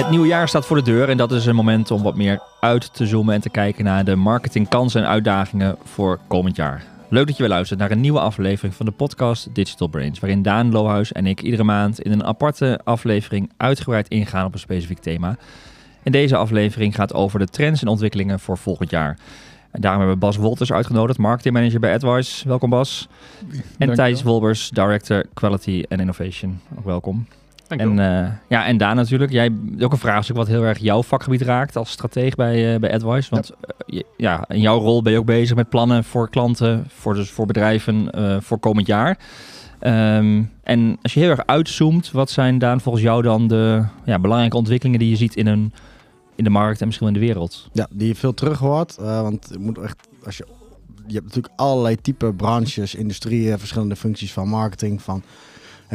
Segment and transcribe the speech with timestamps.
[0.00, 2.40] Het nieuwe jaar staat voor de deur en dat is een moment om wat meer
[2.60, 6.84] uit te zoomen en te kijken naar de marketingkansen en uitdagingen voor komend jaar.
[7.08, 10.42] Leuk dat je weer luistert naar een nieuwe aflevering van de podcast Digital Brains, waarin
[10.42, 14.98] Daan Lohuis en ik iedere maand in een aparte aflevering uitgebreid ingaan op een specifiek
[14.98, 15.36] thema.
[16.02, 19.18] En deze aflevering gaat over de trends en ontwikkelingen voor volgend jaar.
[19.70, 22.48] En daarom hebben we Bas Wolters uitgenodigd, marketingmanager bij AdWise.
[22.48, 23.08] Welkom Bas.
[23.78, 26.60] En Thijs Wolbers, director Quality and Innovation.
[26.78, 27.26] Ook welkom.
[27.78, 29.32] En, uh, ja, en Daan natuurlijk.
[29.32, 32.92] Jij ook een vraagstuk wat heel erg jouw vakgebied raakt als strateeg bij, uh, bij
[32.94, 33.30] AdWise.
[33.30, 33.50] Want
[33.86, 34.02] ja.
[34.16, 34.44] ja.
[34.48, 38.08] in jouw rol ben je ook bezig met plannen voor klanten, voor, dus voor bedrijven
[38.14, 39.18] uh, voor komend jaar.
[39.80, 44.18] Um, en als je heel erg uitzoomt, wat zijn Daan volgens jou dan de ja,
[44.18, 45.72] belangrijke ontwikkelingen die je ziet in, een,
[46.34, 47.68] in de markt en misschien in de wereld?
[47.72, 48.96] Ja, die je veel terug hoort.
[48.96, 50.46] want je moet echt, als je,
[51.06, 55.22] je hebt natuurlijk allerlei type branches, industrieën, verschillende functies van marketing, van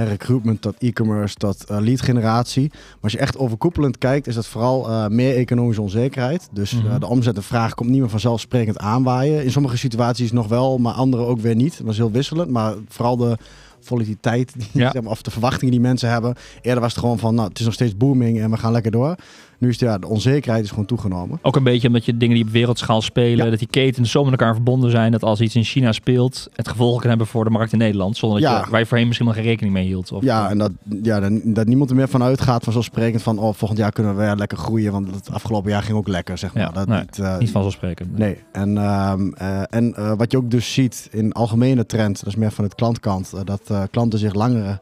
[0.04, 2.70] recruitment tot e-commerce tot uh, lead generatie.
[2.72, 6.50] Maar als je echt overkoepelend kijkt, is dat vooral uh, meer economische onzekerheid.
[6.52, 7.00] Dus mm -hmm.
[7.00, 9.44] de omzet en vraag komt niet meer vanzelfsprekend aanwaaien.
[9.44, 11.78] In sommige situaties nog wel, maar andere ook weer niet.
[11.78, 12.50] Dat is heel wisselend.
[12.50, 13.38] Maar vooral de
[13.80, 14.92] volatiliteit, ja.
[14.94, 16.36] zeg maar, of de verwachtingen die mensen hebben.
[16.62, 18.92] Eerder was het gewoon van, nou, het is nog steeds booming en we gaan lekker
[18.92, 19.16] door.
[19.60, 21.40] Nu is het, ja, de onzekerheid is gewoon toegenomen.
[21.42, 23.50] Ook een beetje omdat je dingen die op wereldschaal spelen, ja.
[23.50, 26.68] dat die ketens zo met elkaar verbonden zijn, dat als iets in China speelt, het
[26.68, 28.64] gevolgen kan hebben voor de markt in Nederland, zonder dat ja.
[28.64, 30.12] je, waar je voorheen misschien nog geen rekening mee hield.
[30.12, 33.54] Of, ja, en dat, ja, dat, dat niemand er meer van uitgaat, vanzelfsprekend van, oh,
[33.54, 36.54] volgend jaar kunnen we weer lekker groeien, want het afgelopen jaar ging ook lekker, zeg
[36.54, 36.64] maar.
[36.64, 38.18] Ja, dat nee, niet, uh, niet vanzelfsprekend.
[38.18, 38.44] Nee, nee.
[38.52, 42.36] en, uh, uh, en uh, wat je ook dus ziet in algemene trend, dat is
[42.36, 44.80] meer van het klantkant, dat klanten zich langer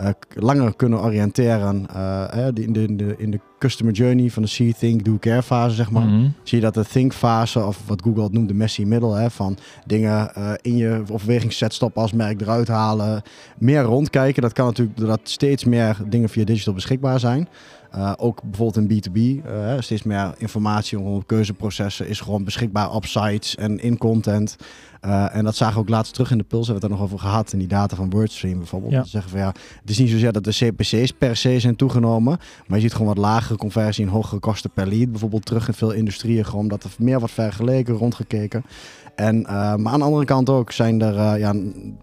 [0.00, 4.48] uh, langer kunnen oriënteren uh, in, de, in, de, in de customer journey van de
[4.48, 6.02] see, think, do, care fase, zeg maar.
[6.02, 6.34] Mm -hmm.
[6.42, 9.30] Zie je dat de think fase, of wat Google het noemt, de messy middle, hè,
[9.30, 13.22] van dingen uh, in je overwegingszet stoppen als merk eruit halen,
[13.58, 14.42] meer rondkijken.
[14.42, 17.48] Dat kan natuurlijk doordat steeds meer dingen via digital beschikbaar zijn.
[17.96, 23.06] Uh, ook bijvoorbeeld in B2B, uh, steeds meer informatie rondom keuzeprocessen is gewoon beschikbaar op
[23.06, 24.56] sites en in content.
[25.04, 27.00] Uh, en dat zagen we ook laatst terug in de Puls, hebben we het er
[27.00, 28.92] nog over gehad, in die data van WordStream bijvoorbeeld.
[28.92, 29.04] Ja.
[29.04, 32.78] zeggen van ja, het is niet zozeer dat de CPC's per se zijn toegenomen, maar
[32.78, 35.10] je ziet gewoon wat lagere conversie en hogere kosten per lead.
[35.10, 38.64] Bijvoorbeeld terug in veel industrieën, gewoon dat er meer wordt vergeleken, rondgekeken.
[39.14, 41.54] En, uh, maar aan de andere kant ook zijn er, uh, ja,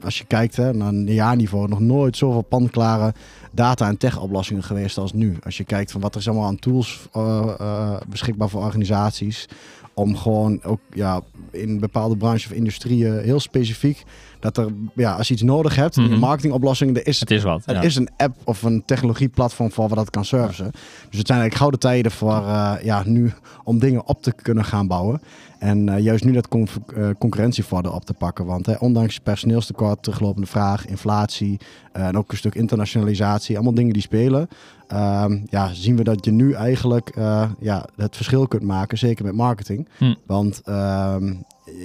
[0.03, 3.13] als je kijkt hè, naar een jaarniveau, nog nooit zoveel panklare
[3.51, 5.37] data- en tech-oplossingen geweest als nu.
[5.43, 9.45] Als je kijkt van wat er is allemaal aan tools uh, beschikbaar voor organisaties.
[9.93, 11.21] Om gewoon ook ja,
[11.51, 14.03] in bepaalde branches of industrieën heel specifiek
[14.39, 16.13] dat er, ja, als je iets nodig hebt, mm -hmm.
[16.13, 17.63] een marketingoplossing, er is, het is wat.
[17.65, 17.81] Er ja.
[17.81, 20.71] is een app of een technologieplatform voor wat dat kan servicen.
[21.09, 23.31] Dus het zijn eigenlijk gouden tijden voor uh, ja, nu
[23.63, 25.21] om dingen op te kunnen gaan bouwen.
[25.59, 26.55] En uh, juist nu dat
[26.97, 28.45] uh, op te pakken.
[28.45, 31.59] Want hè, ondanks personeelstekort, teruglopende vraag, inflatie
[31.91, 34.47] en ook een stuk internationalisatie, allemaal dingen die spelen.
[34.93, 37.15] Um, ja, zien we dat je nu eigenlijk
[37.59, 39.87] ja, het verschil kunt maken, zeker met marketing.
[39.97, 40.13] Hm.
[40.25, 41.43] Want um,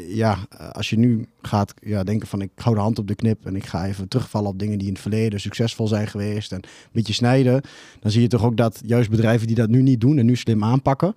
[0.08, 0.38] ja,
[0.72, 3.56] als je nu gaat ja, denken van ik hou de hand op de knip en
[3.56, 6.90] ik ga even terugvallen op dingen die in het verleden succesvol zijn geweest en een
[6.92, 7.62] beetje snijden,
[8.00, 10.36] dan zie je toch ook dat juist bedrijven die dat nu niet doen en nu
[10.36, 11.14] slim aanpakken,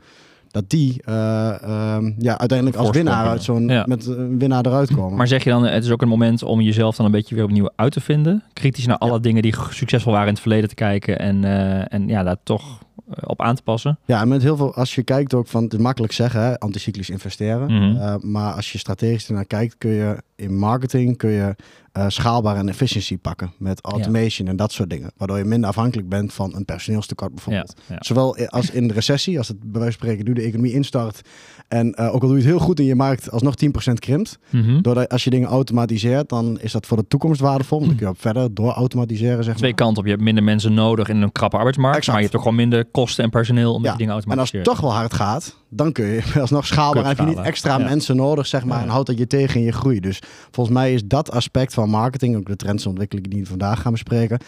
[0.58, 1.16] dat die uh,
[1.64, 3.84] uh, ja, uiteindelijk als winnaar uit zo'n ja.
[3.88, 5.18] met een winnaar eruit komen.
[5.18, 7.44] Maar zeg je dan, het is ook een moment om jezelf dan een beetje weer
[7.44, 9.20] opnieuw uit te vinden, kritisch naar alle ja.
[9.20, 12.80] dingen die succesvol waren in het verleden te kijken en, uh, en ja, daar toch
[13.24, 14.00] op aan te passen.
[14.06, 16.60] Ja, en met heel veel, als je kijkt ook van, het is makkelijk zeggen, hè,
[16.60, 17.72] anticyclisch investeren.
[17.72, 17.96] Mm -hmm.
[17.96, 21.56] uh, maar als je strategisch ernaar kijkt, kun je in marketing kun je
[21.98, 24.52] uh, schaalbaar en efficiëntie pakken met automation ja.
[24.52, 25.12] en dat soort dingen.
[25.18, 27.74] Waardoor je minder afhankelijk bent van een personeelstekort bijvoorbeeld.
[27.88, 27.98] Ja, ja.
[28.00, 31.22] Zowel als in de recessie, als het bij wijze van spreken nu de economie instart.
[31.68, 33.54] En uh, ook al doe je het heel goed en je markt alsnog
[33.90, 34.40] 10% krimpt.
[34.50, 34.82] Mm -hmm.
[34.82, 37.80] Doordat als je dingen automatiseert, dan is dat voor de toekomst waardevol.
[37.80, 39.44] Dan kun je ook verder door automatiseren.
[39.44, 39.80] Zeg Twee maar.
[39.80, 40.06] kanten op.
[40.06, 41.98] Je hebt minder mensen nodig in een krappe arbeidsmarkt.
[41.98, 42.18] Exact.
[42.18, 44.68] Maar je hebt toch gewoon minder kosten en personeel om die dingen automatisch En als
[44.68, 47.06] het toch wel hard gaat, dan kun je alsnog schaalbaar.
[47.06, 48.82] Heb je niet extra mensen nodig, zeg maar.
[48.82, 50.00] En houdt dat je tegen in je groei.
[50.00, 53.48] Dus volgens mij is dat aspect van marketing, ook de trends en ontwikkelingen die we
[53.48, 54.40] vandaag gaan bespreken,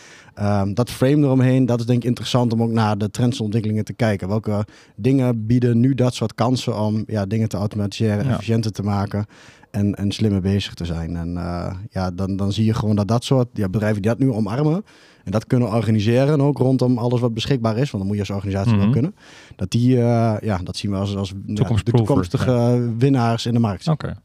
[0.42, 3.44] um, dat frame eromheen, dat is denk ik interessant om ook naar de trends en
[3.44, 4.28] ontwikkelingen te kijken.
[4.28, 8.32] Welke dingen bieden nu dat soort kansen om ja, dingen te automatiseren, ja.
[8.32, 9.26] efficiënter te maken
[9.72, 11.16] en, en slimmer bezig te zijn.
[11.16, 14.20] En uh, ja, dan, dan zie je gewoon dat dat soort ja, bedrijven die dat
[14.20, 14.84] nu omarmen
[15.30, 18.30] en dat kunnen organiseren ook rondom alles wat beschikbaar is, want dan moet je als
[18.30, 18.84] organisatie mm -hmm.
[18.84, 19.16] wel kunnen.
[19.56, 22.80] Dat die, uh, ja, dat zien we als, als ja, de toekomstige ja.
[22.98, 23.88] winnaars in de markt.
[23.88, 24.06] Oké.
[24.06, 24.18] Okay.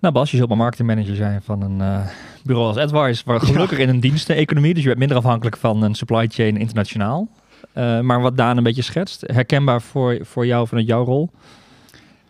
[0.00, 2.06] Nou Bas, je zult maar marketingmanager zijn van een uh,
[2.44, 3.82] bureau als AdWise, waar gelukkig ja.
[3.82, 7.28] in een diensteneconomie, dus je bent minder afhankelijk van een supply chain internationaal.
[7.74, 11.30] Uh, maar wat Daan een beetje schetst, herkenbaar voor, voor jou vanuit jouw rol?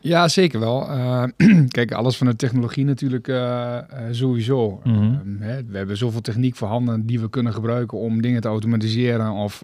[0.05, 0.89] Ja, zeker wel.
[0.91, 1.25] Uh,
[1.69, 3.79] kijk, alles van de technologie natuurlijk uh, uh,
[4.11, 4.81] sowieso.
[4.85, 5.03] Mhm.
[5.03, 9.31] Um, hè, we hebben zoveel techniek voorhanden die we kunnen gebruiken om dingen te automatiseren.
[9.31, 9.63] Of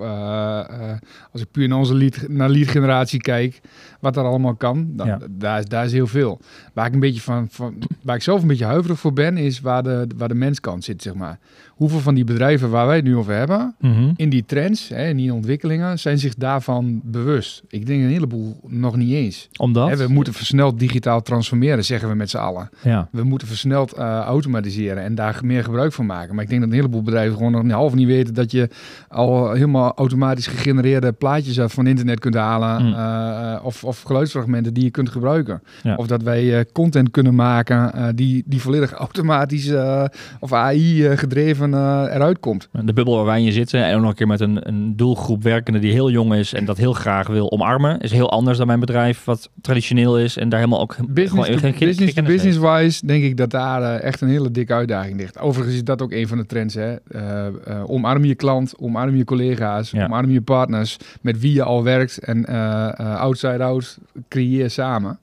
[1.32, 3.60] als ik puur naar onze lead, naar lead generatie kijk,
[4.00, 5.18] wat er allemaal kan, dan, Ja.
[5.30, 6.40] daar, is- daar is heel veel.
[6.74, 9.60] Waar ik, een beetje van, van, waar ik zelf een beetje huiverig voor ben, is
[9.60, 11.38] waar de, waar de menskant zit, zeg maar.
[11.68, 14.12] Hoeveel van die bedrijven waar wij het nu over hebben, Mhm.
[14.16, 17.62] in die trends, hè, in die ontwikkelingen, zijn zich daarvan bewust.
[17.68, 19.48] Ik denk een heleboel nog niet eens.
[19.56, 19.88] Omdat?
[19.88, 22.70] Hè, we moeten versneld digitaal transformeren, zeggen we met z'n allen.
[22.82, 23.08] Ja.
[23.12, 26.34] We moeten versneld eh, automatiseren en daar meer gebruik van maken.
[26.34, 28.68] Maar ik denk dat een heleboel bedrijven gewoon nog niet half niet weten dat je
[29.08, 32.86] al helemaal automatisch gegenereerde plaatjes uit van internet kunt halen.
[32.86, 32.94] Mm.
[32.94, 35.62] eh, of, of geluidsfragmenten die je kunt gebruiken.
[35.82, 35.94] Ja.
[35.94, 40.04] Of dat wij eh, content kunnen maken eh, die, die volledig automatisch eh,
[40.40, 42.68] of AI eh, gedreven eh, eruit komt.
[42.72, 45.42] De bubbel waar wij in zitten en ook nog een keer met een, een doelgroep
[45.42, 48.66] werkende die heel jong is en dat heel graag wil omarmen, is heel anders dan
[48.66, 52.22] mijn bedrijf wat traditioneel is en daar helemaal ook Business gewoon to, geen business, to
[52.22, 55.38] business wise denk ik dat daar eh, echt een hele dikke uitdaging ligt.
[55.38, 56.74] Overigens is dat ook een van de trends.
[56.74, 56.94] Hè?
[56.94, 60.04] Eh, eh, omarm je klant, omarm je collega's, Ja.
[60.04, 63.98] omarm je partners met wie je al werkt en eh, eh, outside out
[64.28, 65.18] creëer samen.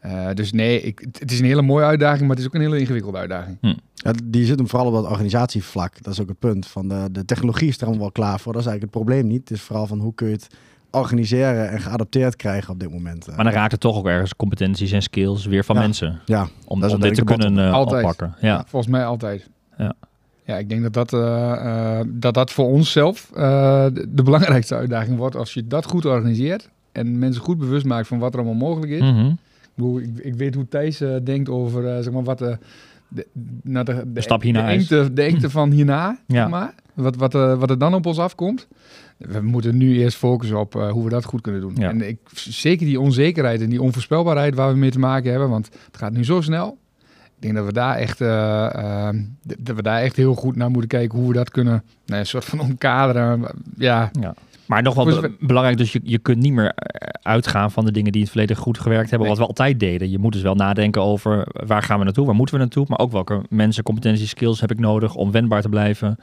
[0.00, 2.60] Eh, dus nee, ik, het is een hele mooie uitdaging, maar het is ook een
[2.60, 3.58] hele ingewikkelde uitdaging.
[3.94, 6.02] Ja, die zit hem vooral op dat organisatievlak.
[6.02, 6.66] Dat is ook het punt.
[6.66, 8.52] Van de, de technologie is er allemaal wel klaar voor.
[8.52, 9.48] Dat is eigenlijk het probleem niet.
[9.48, 10.46] Het is vooral van hoe kun je het
[10.96, 13.26] organiseren en geadapteerd krijgen op dit moment.
[13.36, 15.80] Maar dan raakt het toch ook ergens competenties en skills weer van Ja.
[15.80, 18.02] mensen ja, om, om dit te kunnen eh, Altijd.
[18.02, 18.34] oppakken.
[18.40, 18.64] Ja.
[18.66, 19.48] Volgens mij altijd.
[19.78, 19.92] Ja.
[20.44, 24.74] Ja, ik denk dat dat, eh, eh, dat, dat voor onszelf eh, de, de belangrijkste
[24.74, 25.36] uitdaging wordt.
[25.36, 28.92] Als je dat goed organiseert en mensen goed bewust maakt van wat er allemaal mogelijk
[28.92, 29.00] is.
[29.00, 29.26] Mhm.
[29.26, 29.34] Ik,
[29.74, 32.58] bedoel, ik, ik weet hoe Thijs eh, denkt over eh, zeg maar, wat de,
[33.08, 33.26] de,
[33.62, 34.90] nou, de, de, stap hierna de is.
[34.90, 36.40] engte, de engte van hierna, Ja.
[36.40, 36.74] zeg maar.
[36.94, 38.66] Wat, wat, eh, wat er dan op ons afkomt.
[39.16, 41.74] We moeten nu eerst focussen op eh, hoe we dat goed kunnen doen.
[41.78, 41.88] Ja.
[41.88, 45.68] En ik, zeker die onzekerheid en die onvoorspelbaarheid waar we mee te maken hebben, want
[45.86, 46.78] het gaat nu zo snel.
[47.36, 49.14] Ik denk dat we daar echt, eh, eh,
[49.58, 52.26] dat we daar echt heel goed naar moeten kijken hoe we dat kunnen, nou, een
[52.26, 53.46] soort van omkaderen.
[53.78, 54.10] Ja,
[54.66, 56.74] Maar nog wel be- belangrijk, dus je, je kunt niet meer
[57.22, 59.36] uitgaan van de dingen die in het verleden goed gewerkt hebben, Nee.
[59.36, 60.10] wat we altijd deden.
[60.10, 62.98] Je moet dus wel nadenken over waar gaan we naartoe, waar moeten we naartoe, maar
[62.98, 66.18] ook welke mensen, competenties, skills heb ik nodig om wendbaar te blijven.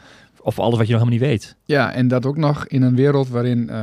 [0.46, 1.56] Of alles wat je nog helemaal niet weet.
[1.66, 3.76] Ja, en dat ook nog in een wereld waarin, eh,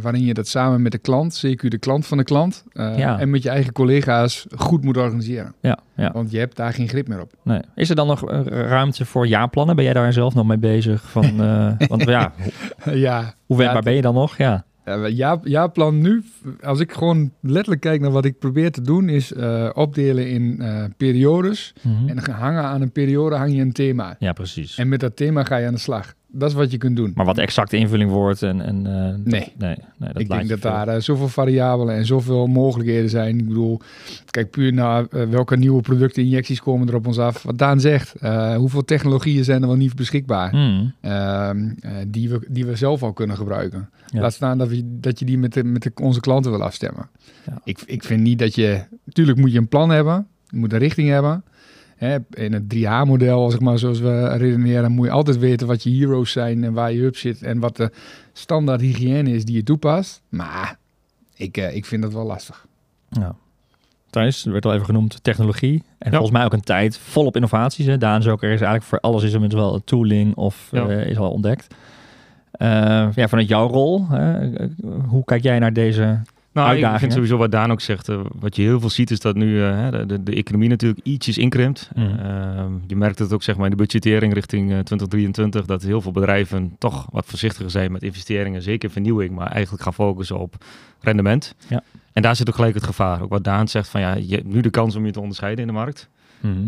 [0.00, 3.18] waarin je dat samen met de klant, CQ de klant van de klant, eh, Ja.
[3.18, 5.54] en met je eigen collega's goed moet organiseren.
[5.60, 6.10] Ja, ja.
[6.12, 7.32] Want je hebt daar geen grip meer op.
[7.44, 7.60] Nee.
[7.74, 9.76] Is er dan nog eh, ruimte voor jaarplannen?
[9.76, 11.10] Ben jij daar zelf nog mee bezig?
[11.10, 12.32] Van, eh, want ja,
[13.06, 14.36] ja, hoe wendbaar ben je dan nog?
[14.36, 14.64] Ja.
[14.84, 16.22] Ja, ja, jaarplan nu,
[16.62, 20.56] als ik gewoon letterlijk kijk naar wat ik probeer te doen, is eh, opdelen in
[20.60, 21.72] eh, periodes.
[21.82, 22.08] Mhm.
[22.08, 24.16] En dan hangen aan een periode hang je een thema.
[24.18, 24.78] Ja, precies.
[24.78, 26.14] En met dat thema ga je aan de slag.
[26.32, 27.12] Dat is wat je kunt doen.
[27.14, 28.60] Maar wat exacte invulling wordt en...
[28.60, 29.52] en eh, dat- Nee.
[29.58, 30.70] nee, dat ik denk dat veel.
[30.70, 33.38] daar eh, zoveel variabelen en zoveel mogelijkheden zijn.
[33.38, 33.80] Ik bedoel,
[34.30, 37.42] kijk puur naar eh, welke nieuwe producten, injecties komen er op ons af.
[37.42, 38.14] Wat Daan zegt,
[38.56, 40.54] hoeveel technologieën zijn er wel niet beschikbaar?
[40.54, 40.84] Mhm.
[41.00, 43.88] Ehm, eh, die, we, die we zelf al kunnen gebruiken.
[44.06, 44.20] Ja.
[44.20, 47.08] Laat staan dat, we, dat je die met, de, met de, onze klanten wil afstemmen.
[47.46, 47.60] Ja.
[47.64, 48.80] Ik, ik vind niet dat je...
[49.04, 50.26] Natuurlijk moet je een plan hebben.
[50.48, 51.44] Je moet een richting hebben.
[52.00, 54.92] Hè, in het 3H-model, zeg maar, zoals we redeneren...
[54.92, 57.42] moet je altijd weten wat je heroes zijn en waar je hub zit...
[57.42, 57.90] en wat de
[58.32, 60.22] standaard hygiëne is die je toepast.
[60.28, 60.78] Maar
[61.34, 62.66] ik, eh, ik vind dat wel lastig.
[63.08, 63.34] Ja.
[64.10, 65.82] Thijs, er werd al even genoemd technologie.
[65.98, 67.86] En volgens mij ook een tijd volop innovaties.
[67.86, 67.98] Hè.
[67.98, 70.88] Daan is ook, er is eigenlijk voor alles is inmiddels wel een tooling of Ja.
[70.88, 71.74] eh, is al ontdekt.
[72.52, 72.68] Eh,
[73.14, 74.48] ja, vanuit jouw rol, hè,
[75.08, 76.20] hoe kijk jij naar deze...
[76.52, 78.08] Nou, ik vind sowieso wat Daan ook zegt.
[78.08, 81.06] eh, wat je heel veel ziet is dat nu eh, de, de, de economie natuurlijk
[81.06, 81.90] ietsjes inkrimpt.
[81.94, 82.18] Mm.
[82.18, 85.66] Ehm, je merkt het ook zeg maar in de budgettering richting eh, 2023.
[85.66, 88.62] Dat heel veel bedrijven toch wat voorzichtiger zijn met investeringen.
[88.62, 90.64] Zeker vernieuwing, maar eigenlijk gaan focussen op
[91.00, 91.54] rendement.
[91.68, 91.82] Ja.
[92.12, 93.22] En daar zit ook gelijk het gevaar.
[93.22, 95.60] Ook wat Daan zegt van ja, je hebt nu de kans om je te onderscheiden
[95.60, 96.08] in de markt.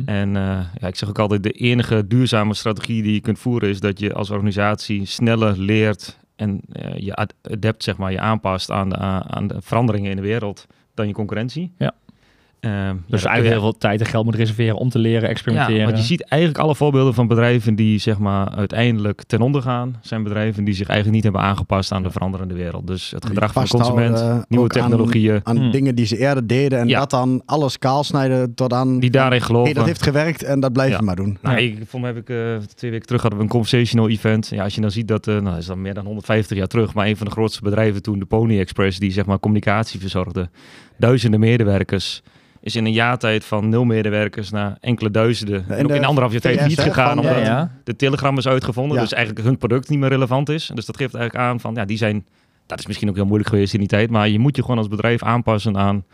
[0.07, 3.69] En eh, ja, ik zeg ook altijd, de enige duurzame strategie die je kunt voeren
[3.69, 8.21] is dat je als organisatie sneller leert en eh, je ad- adapt, zeg maar, je
[8.21, 11.73] aanpast aan de, aan de veranderingen in de wereld dan je concurrentie.
[11.79, 11.95] Ja.
[12.63, 15.79] Ehm, ja, Dus eigenlijk heel veel tijd en geld moet reserveren om te leren, experimenteren.
[15.81, 19.63] ja, want je ziet eigenlijk alle voorbeelden van bedrijven die zeg maar uiteindelijk ten onder
[19.63, 22.87] gaan, zijn bedrijven die zich eigenlijk niet hebben aangepast aan de veranderende wereld.
[22.87, 24.15] Dus het gedrag van de consument,
[24.49, 25.71] nieuwe ook aan- technologieën, Aan Hmm.
[25.71, 26.99] dingen die ze eerder deden en Ja.
[26.99, 29.01] dat dan alles kaal snijden tot aan...
[29.01, 29.65] die daarin geloven.
[29.65, 30.97] hey, dat heeft gewerkt en dat blijf Ja.
[30.97, 31.39] je maar doen.
[31.43, 31.63] Nou, Ja.
[31.63, 34.49] ik, voor mij heb ik eh, twee weken terug hadden we een conversational event.
[34.49, 36.67] Ja, als je dan ziet dat, eh nou, dat is dan meer dan 150 jaar
[36.67, 40.01] terug, maar een van de grootste bedrijven toen, de Pony Express, die zeg maar communicatie
[40.01, 40.49] verzorgde,
[40.99, 42.23] duizenden medewerkers,
[42.63, 45.65] is in een jaar tijd van nul medewerkers naar enkele duizenden.
[45.69, 47.71] en en ook de in anderhalf jaar tijd niet gegaan, van, omdat ja, ja.
[47.85, 49.03] de Telegram is uitgevonden, Ja.
[49.03, 50.71] dus eigenlijk hun product niet meer relevant is.
[50.75, 52.27] Dus dat geeft eigenlijk aan van, ja, die zijn,
[52.67, 54.79] dat is misschien ook heel moeilijk geweest in die tijd, maar je moet je gewoon
[54.79, 56.05] als bedrijf aanpassen aan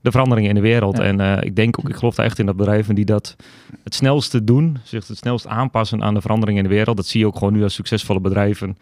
[0.00, 0.98] de veranderingen in de wereld.
[0.98, 3.36] En uh, ik denk ook, ik geloof daar echt in dat bedrijven die dat
[3.84, 6.96] het snelste doen, zich het snelst aanpassen aan de veranderingen in de wereld.
[6.96, 8.76] Dat zie je ook gewoon nu als succesvolle bedrijven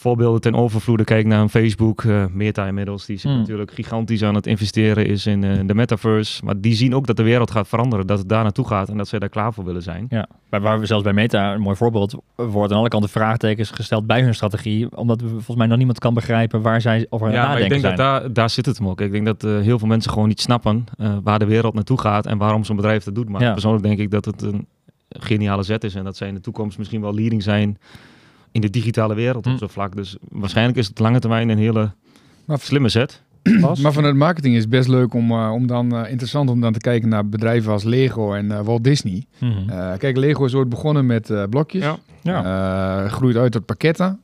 [0.00, 1.04] voorbeelden ten overvloede.
[1.04, 3.40] Kijk naar een Facebook, uh, Meta inmiddels, die zich hmm.
[3.40, 6.44] natuurlijk gigantisch aan het investeren is in uh, de metaverse.
[6.44, 8.96] Maar die zien ook dat de wereld gaat veranderen, dat het daar naartoe gaat en
[8.96, 10.06] dat zij daar klaar voor willen zijn.
[10.08, 14.06] Ja, waar we zelfs bij Meta, een mooi voorbeeld, worden aan alle kanten vraagtekens gesteld
[14.06, 17.34] bij hun strategie, omdat we volgens mij nog niemand kan begrijpen waar zij over ja,
[17.34, 17.96] nadenken ik denk zijn.
[17.96, 19.00] dat daar, daar zit het hem ook.
[19.00, 20.84] Ik denk dat uh, heel veel mensen gewoon niet snappen
[21.22, 23.28] waar de wereld naartoe gaat en waarom zo'n bedrijf dat doet.
[23.28, 23.52] Maar ja.
[23.52, 24.66] persoonlijk denk ik dat het een
[25.08, 27.78] geniale zet is en dat zij in de toekomst misschien wel leading zijn
[28.52, 29.58] in de digitale wereld op hm.
[29.58, 29.96] zo'n vlak.
[29.96, 31.92] Dus waarschijnlijk is het lange termijn een hele
[32.44, 33.22] maar, slimme set.
[33.82, 36.72] Maar vanuit marketing is het best leuk om, uh, om dan uh, interessant om dan
[36.72, 39.24] te kijken naar bedrijven als Lego en uh, Walt Disney.
[39.38, 39.98] Mm -hmm.
[39.98, 41.82] kijk, Lego is ooit begonnen met blokjes.
[41.82, 41.98] Ja.
[42.22, 43.08] ja.
[43.08, 44.20] groeit uit tot pakketten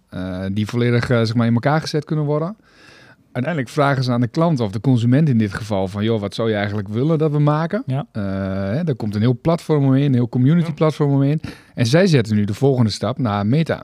[0.52, 2.56] die volledig zeg maar in elkaar gezet kunnen worden.
[3.32, 6.34] Uiteindelijk vragen ze aan de klant of de consument in dit geval van joh, wat
[6.34, 7.82] zou je eigenlijk willen dat we maken?
[7.86, 8.06] Ja.
[8.72, 11.40] Hè, daar komt een heel platform omheen, een heel community platform omheen.
[11.74, 13.82] En zij zetten nu de volgende stap naar Meta.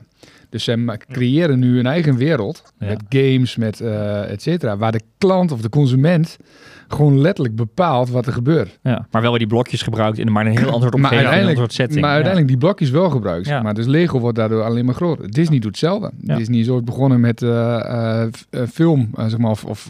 [0.53, 5.01] Dus ze creëren nu een eigen wereld met games, met uh, et cetera, waar de
[5.17, 6.37] klant of de consument
[6.93, 8.79] gewoon letterlijk bepaalt wat er gebeurt.
[8.81, 11.59] Ja, maar wel weer die blokjes gebruikt in maar een heel ander omgeving, maar uiteindelijk,
[11.59, 12.01] een setting.
[12.01, 13.47] Maar uiteindelijk die blokjes wel gebruikt.
[13.47, 13.61] Ja.
[13.61, 15.31] Maar dus Lego wordt daardoor alleen maar groter.
[15.31, 16.11] Disney doet hetzelfde.
[16.17, 19.89] Disney is ooit begonnen met uh, uh, film, zeg maar, of, of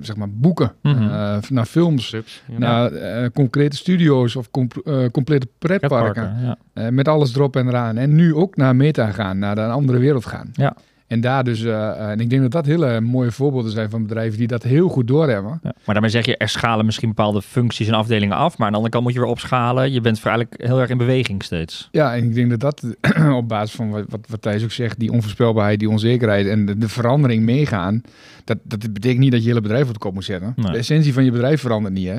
[0.00, 1.40] zeg maar boeken, mm -hmm.
[1.48, 2.16] naar films,
[2.56, 2.90] naar
[3.30, 4.68] concrete studio's of com
[5.12, 6.58] complete pretparken.
[6.90, 7.96] met alles erop en eraan.
[7.96, 10.50] En nu ook naar meta gaan, naar een andere wereld gaan.
[10.52, 10.76] Ja.
[11.08, 14.38] En daar dus, uh, en ik denk dat dat hele mooie voorbeelden zijn van bedrijven
[14.38, 15.60] die dat heel goed doorhebben.
[15.62, 18.72] Ja, maar daarmee zeg je, er schalen misschien bepaalde functies en afdelingen af, maar aan
[18.72, 19.92] de andere kant moet je weer opschalen.
[19.92, 21.88] Je bent eigenlijk heel erg in beweging steeds.
[21.92, 22.96] Ja, en ik denk dat dat
[23.40, 26.78] op basis van wat, wat, wat Thijs ook zegt, die onvoorspelbaarheid, die onzekerheid en de,
[26.78, 28.02] de, verandering meegaan,
[28.44, 30.54] dat, dat betekent niet dat je hele bedrijf op de kop moet zetten.
[30.56, 32.18] De essentie van je bedrijf verandert niet, hè?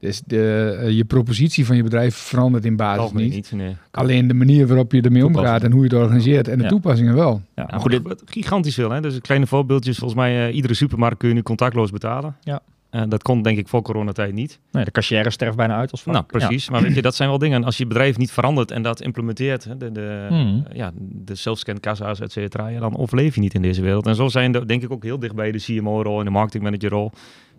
[0.00, 3.32] Dus de, uh, je propositie van je bedrijf verandert in basis niet.
[3.32, 3.76] niet nee.
[3.90, 7.14] Alleen de manier waarop je ermee omgaat en hoe je het organiseert en de toepassingen
[7.14, 7.42] wel.
[7.54, 8.22] Ja, nou, goed, dit...
[8.24, 8.90] gigantisch veel.
[8.90, 9.00] Hè?
[9.00, 9.98] Dus kleine voorbeeldjes.
[9.98, 12.36] Volgens mij, uh, iedere supermarkt kun je nu contactloos betalen.
[12.40, 12.60] Ja.
[12.90, 14.58] Uh, dat kon denk ik voor coronatijd niet.
[14.70, 16.70] Nee, de cashier sterft bijna uit als Nou, precies.
[16.70, 17.64] Maar weet je, dat zijn wel dingen.
[17.64, 20.64] Als je bedrijf niet verandert en dat implementeert, hè, de, de, hmm.
[20.72, 20.90] ja,
[21.24, 24.06] de self-scan kassa's, et cetera, ja, dan overleef je niet in deze wereld.
[24.06, 27.12] En zo zijn de, denk ik ook heel dicht bij de CMO-rol en de marketingmanager-rol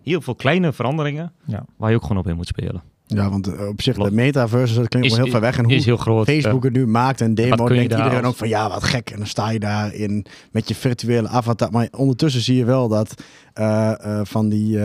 [0.08, 1.64] heel veel kleine veranderingen ja.
[1.76, 2.82] waar je ook gewoon op in moet spelen.
[3.08, 5.58] Ja, want eh, op zich de metaverse, dat klinkt wel heel ver weg.
[5.58, 8.48] En hoe is heel groot, Facebook het nu maakt en demo, denkt iedereen ook van
[8.48, 9.10] ja, wat gek.
[9.10, 11.70] En dan sta je daar in met je virtuele avatar.
[11.70, 13.22] Maar ondertussen zie je wel dat
[13.54, 14.78] uh, uh, van die,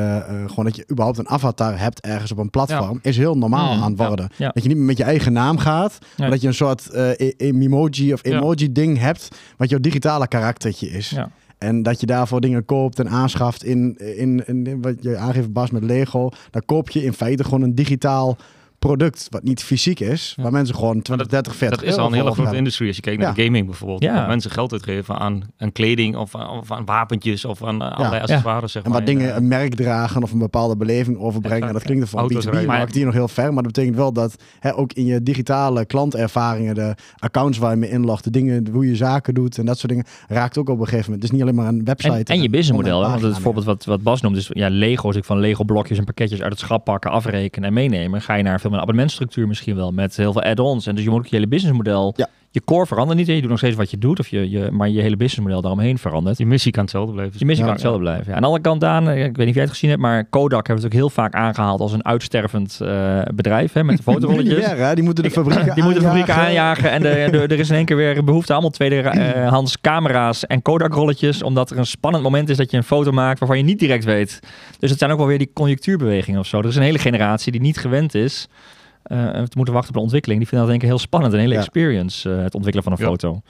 [0.47, 3.83] gewoon dat je überhaupt een avatar hebt ergens op een platform, is heel normaal mm,
[3.83, 4.29] aan het worden.
[4.37, 6.89] Ja, dat je niet meer met je eigen naam gaat, maar dat je een soort
[6.93, 9.27] e-, emoji of emoji ding hebt,
[9.57, 11.15] wat jouw digitale karaktertje is.
[11.63, 15.71] En dat je daarvoor dingen koopt en aanschaft in, in, in, wat je aangeeft, Bas,
[15.71, 16.29] met Lego.
[16.51, 18.37] Dan koop je in feite gewoon een digitaal
[18.87, 22.13] product wat niet fysiek is, waar mensen gewoon 20, 30, 40 Dat is al een
[22.13, 24.03] hele grote industrie als je kijkt naar gaming bijvoorbeeld.
[24.03, 24.27] Ja.
[24.27, 28.71] mensen geld uitgeven aan, aan kleding of, of aan wapentjes of aan uh, allerlei accessoires.
[28.71, 31.73] Zeg en wat dingen een merk dragen of een bepaalde beleving overbrengen.
[31.73, 33.53] dat klinkt ervan B2B, maar die nog heel ver.
[33.53, 37.77] Maar dat betekent wel dat hè, ook in je digitale klantervaringen, de accounts waar je
[37.77, 40.79] mee inlogt, de dingen, hoe je zaken doet en dat soort dingen, raakt ook op
[40.79, 41.23] een gegeven moment.
[41.23, 42.13] Het is niet alleen maar een website.
[42.13, 45.15] En, en je businessmodel, want het voorbeeld wat, wat Bas noemt, dus ja, Lego, als
[45.15, 48.43] ik van Lego blokjes en pakketjes uit het schap pakken, afrekenen en meenemen, ga je
[48.43, 50.87] naar veel een abonnementstructuur misschien wel met heel veel add-ons.
[50.87, 53.27] En dus je moet ook je hele businessmodel ja je core verandert niet.
[53.27, 55.97] Je doet nog steeds wat je doet, of je, je, maar je hele businessmodel daaromheen
[55.97, 56.37] verandert.
[56.37, 57.35] Je missie kan hetzelfde blijven.
[57.39, 58.25] Je missie kan hetzelfde blijven.
[58.27, 58.33] Ja.
[58.33, 60.67] Aan de andere kant, Daan, ik weet niet of jij het gezien hebt, maar Kodak
[60.67, 64.03] hebben we het ook heel vaak aangehaald als een uitstervend uh, bedrijf hè, met de
[64.03, 64.65] fotorolletjes.
[64.77, 66.91] ja, die moeten de fabrieken Die moeten de fabrieken aanjagen.
[66.91, 70.61] En de, de, er is in één keer weer behoefte allemaal tweedehands uh, camera's en
[70.61, 73.79] Kodak-rolletjes, omdat er een spannend moment is dat je een foto maakt waarvan je niet
[73.79, 74.39] direct weet.
[74.79, 76.59] Dus het zijn ook wel weer die conjunctuurbewegingen of zo.
[76.59, 78.47] Er is een hele generatie die niet gewend is
[79.03, 80.39] te moeten wachten op de ontwikkeling.
[80.39, 81.33] Die vinden dat denk ik heel spannend.
[81.33, 83.41] Een hele experience, uh, het ontwikkelen van een foto.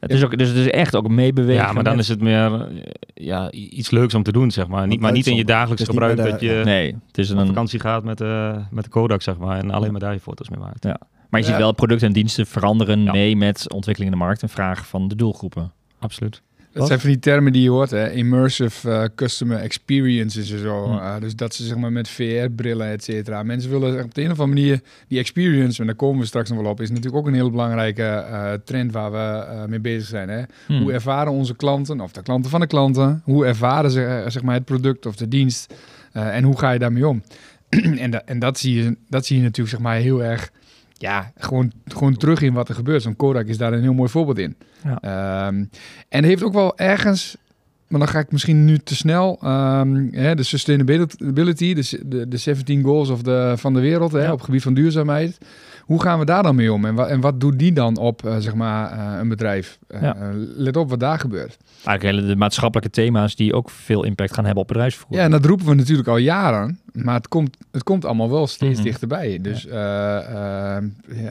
[0.00, 1.64] Het is ook, dus het is echt ook meebewegen.
[1.64, 4.86] Ja, maar dan is het meer eh, ja, iets leuks om te doen, zeg maar.
[4.86, 8.04] Niet, maar niet in je dagelijks gebruik dat je nee, het is een vakantie gaat
[8.04, 9.58] met, uh, met de Kodak, zeg maar.
[9.58, 10.84] En alleen maar daar je foto's mee maakt.
[10.84, 11.00] Ja.
[11.28, 14.48] Maar je ziet wel producten en diensten veranderen mee met ontwikkeling in de markt en
[14.48, 15.72] vraag van de doelgroepen.
[15.98, 16.42] Absoluut.
[16.78, 18.10] Dat zijn van die termen die je hoort, hè?
[18.12, 20.84] immersive uh, customer experiences en zo.
[20.84, 23.42] Uh, dus dat ze zeg maar met VR-brillen, et cetera.
[23.42, 26.50] Mensen willen op de een of andere manier die experience, en daar komen we straks
[26.50, 30.08] nog wel op, is natuurlijk ook een heel belangrijke uh, trend waar we mee bezig
[30.08, 30.28] zijn.
[30.28, 30.42] Hè?
[30.66, 30.82] Hmm.
[30.82, 34.54] Hoe ervaren onze klanten, of de klanten van de klanten, hoe ervaren ze zeg maar
[34.54, 35.74] het product of de dienst
[36.12, 37.22] en hoe ga je daarmee om?
[37.98, 40.50] en, da en dat, zie je, dat zie je natuurlijk zeg maar heel erg
[40.98, 43.02] ja, gewoon, gewoon terug in wat er gebeurt.
[43.02, 44.56] Zo'n Kodak is daar een heel mooi voorbeeld in.
[44.84, 45.46] Ja.
[45.46, 45.70] Um,
[46.08, 47.36] en heeft ook wel ergens
[47.88, 49.38] maar dan ga ik misschien nu te snel.
[49.44, 54.26] Um, hè, de sustainability, de, de, de 17 goals of de, van de wereld hè,
[54.26, 55.38] op het gebied van duurzaamheid.
[55.88, 56.84] Hoe gaan we daar dan mee om?
[56.84, 59.78] En, wat, en wat doet die dan op uh, zeg maar, uh, een bedrijf?
[59.88, 60.10] Uh,
[60.56, 61.56] let op wat daar gebeurt.
[61.84, 65.16] Eigenlijk de maatschappelijke thema's die ook veel impact gaan hebben op bedrijfsvoer.
[65.16, 66.80] Ja, en dat roepen we natuurlijk al jaren.
[66.92, 68.84] Maar het komt, het komt allemaal wel steeds mm -hmm.
[68.84, 69.38] dichterbij.
[69.42, 70.80] Dus, ja.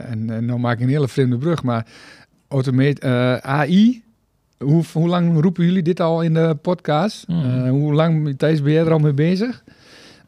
[0.08, 1.62] en, en nou maak ik een hele vreemde brug.
[1.62, 1.86] Maar
[2.48, 4.02] automate, AI
[4.58, 7.28] hoe, hoe lang roepen jullie dit al in de podcast?
[7.28, 7.44] Mm.
[7.44, 9.62] Uh, hoe lang, Thijs, ben jij er al mee bezig?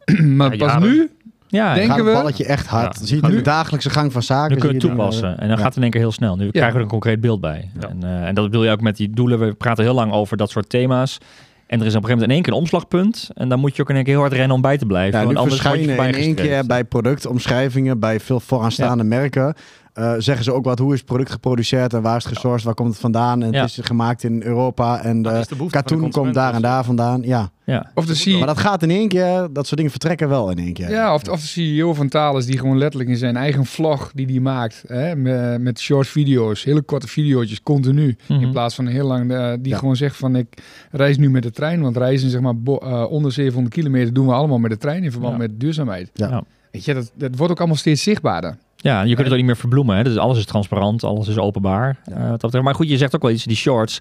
[0.37, 0.89] maar ja, pas jaren.
[0.89, 1.11] nu
[1.51, 2.99] ja, denken gaat het balletje echt hard.
[3.01, 3.07] Ja.
[3.07, 4.55] Zie je nu de dagelijkse gang van zaken.
[4.55, 5.29] Nu kun je het toepassen.
[5.29, 5.57] En dan ja.
[5.57, 6.37] gaat het in één keer heel snel.
[6.37, 7.71] Nu krijgen we er een concreet beeld bij.
[7.89, 9.39] En, uh, en dat wil je ook met die doelen.
[9.39, 11.19] We praten heel lang over dat soort thema's.
[11.67, 13.31] En er is op een gegeven moment in één keer een omslagpunt.
[13.35, 15.19] En dan moet je ook in één keer heel hard rennen om bij te blijven.
[15.19, 19.55] Ja, want nu anders verschijnen in één keer bij productomschrijvingen, bij veel vooraanstaande merken...
[20.01, 22.65] Uh, zeggen ze ook wat, hoe is het product geproduceerd en waar is het gesourced,
[22.65, 23.43] waar komt het vandaan?
[23.43, 23.61] En ja.
[23.61, 27.23] het is gemaakt in Europa en de, de katoen komt daar en daar vandaan.
[27.23, 27.51] Ja.
[27.65, 27.91] ja.
[27.95, 28.39] Of de CEO...
[28.39, 30.91] Maar dat gaat in één keer, dat soort dingen vertrekken wel in één keer.
[30.91, 34.27] Ja, of, of de CEO van Thales die gewoon letterlijk in zijn eigen vlog die
[34.27, 38.07] die maakt, hè, met, met short video's, hele korte video's, continu.
[38.07, 38.45] Mm -hmm.
[38.45, 39.79] In plaats van heel lang, uh, die ja.
[39.79, 43.33] gewoon zegt van ik reis nu met de trein, want reizen zeg maar uh, onder
[43.33, 46.11] 700 kilometer doen we allemaal met de trein in verband met duurzaamheid.
[46.15, 46.45] Ja.
[46.71, 48.57] Weet je, dat, dat wordt ook allemaal steeds zichtbaarder.
[48.83, 49.97] Ja, je kunt het ook niet meer verbloemen.
[49.97, 50.05] Hè?
[50.05, 51.97] Dus alles is transparant, alles is openbaar.
[52.05, 52.37] Ja.
[52.55, 54.01] Uh, maar goed, je zegt ook wel iets, die shorts.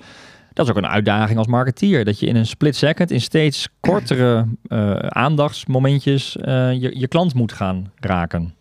[0.54, 2.06] Dat is ook een uitdaging als marketeer.
[2.06, 7.34] Dat je in een split second, in steeds kortere uh, aandachtsmomentjes, uh, je, je klant
[7.34, 8.54] moet gaan raken.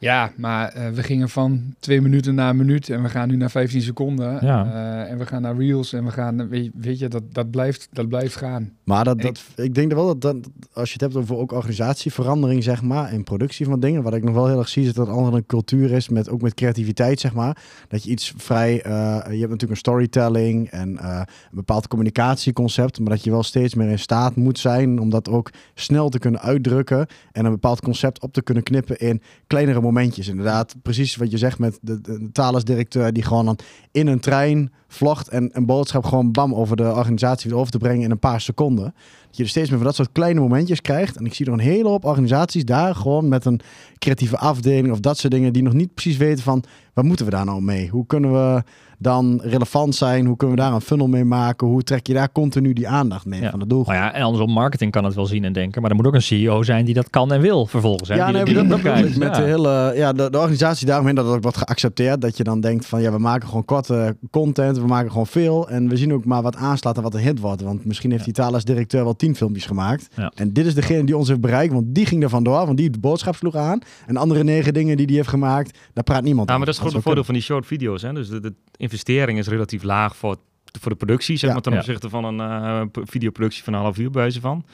[0.00, 3.36] Ja, maar uh, we gingen van twee minuten naar een minuut en we gaan nu
[3.36, 4.46] naar 15 seconden.
[4.46, 4.66] Ja.
[4.66, 7.88] Uh, en we gaan naar reels en we gaan, weet, weet je, dat, dat, blijft,
[7.92, 8.72] dat blijft gaan.
[8.84, 10.36] Maar dat, dat, ik, ik denk wel dat, dat
[10.72, 14.24] als je het hebt over ook organisatieverandering, zeg maar, in productie van dingen, wat ik
[14.24, 16.54] nog wel heel erg zie, is dat het andere een cultuur is, met, ook met
[16.54, 17.62] creativiteit, zeg maar.
[17.88, 23.10] Dat je iets vrij, uh, je hebt natuurlijk een storytelling en een bepaald communicatieconcept, maar
[23.10, 26.40] dat je wel steeds meer in staat moet zijn om dat ook snel te kunnen
[26.40, 30.28] uitdrukken en een bepaald concept op te kunnen knippen in kleinere momentjes.
[30.28, 33.58] Inderdaad, precies wat je zegt met de, de, die gewoon dan
[33.92, 38.04] in een trein vlogt en een boodschap gewoon bam over de organisatie over te brengen
[38.04, 38.94] in een paar seconden.
[39.26, 41.16] Dat je er steeds meer van dat soort kleine momentjes krijgt.
[41.16, 43.60] En ik zie er een hele hoop organisaties daar gewoon met een
[43.98, 47.30] creatieve afdeling of dat soort dingen die nog niet precies weten van wat moeten we
[47.30, 47.88] daar nou mee?
[47.88, 48.62] Hoe kunnen we
[49.00, 50.26] dan relevant zijn?
[50.26, 51.66] Hoe kunnen we daar een funnel mee maken?
[51.66, 53.50] Hoe trek je daar continu die aandacht mee ja.
[53.50, 53.94] van de doelgroep?
[53.94, 56.14] Nou ja, en andersom, marketing kan het wel zien en denken, maar er moet ook
[56.14, 58.08] een CEO zijn die dat kan en wil vervolgens.
[58.08, 58.14] Hè?
[58.14, 59.30] Ja, die, nee, die dat, met Ja.
[59.30, 62.20] de hele, ja, de, de organisatie daaromheen dat het ook wordt geaccepteerd.
[62.20, 65.68] Dat je dan denkt van ja, we maken gewoon korte content, we maken gewoon veel.
[65.68, 67.62] En we zien ook maar wat aanslaat en wat een hit wordt.
[67.62, 70.08] Want misschien heeft die Thales directeur wel tien filmpjes gemaakt.
[70.16, 70.32] Ja.
[70.34, 72.90] En dit is degene die ons heeft bereikt, want die ging er vandoor, want die
[72.90, 73.78] de boodschap sloeg aan.
[74.06, 76.56] En andere negen dingen die die heeft gemaakt, daar praat niemand Ja, over.
[76.56, 78.02] maar dat is gewoon het voordeel van die short video's.
[78.02, 78.12] Hè?
[78.12, 78.54] Dus de, de
[78.90, 80.36] investering is relatief laag voor,
[80.80, 81.52] voor de productie, zeg Ja.
[81.52, 81.78] maar, ten Ja.
[81.78, 84.64] opzichte van een eh, videoproductie van een half uur bij wijze van.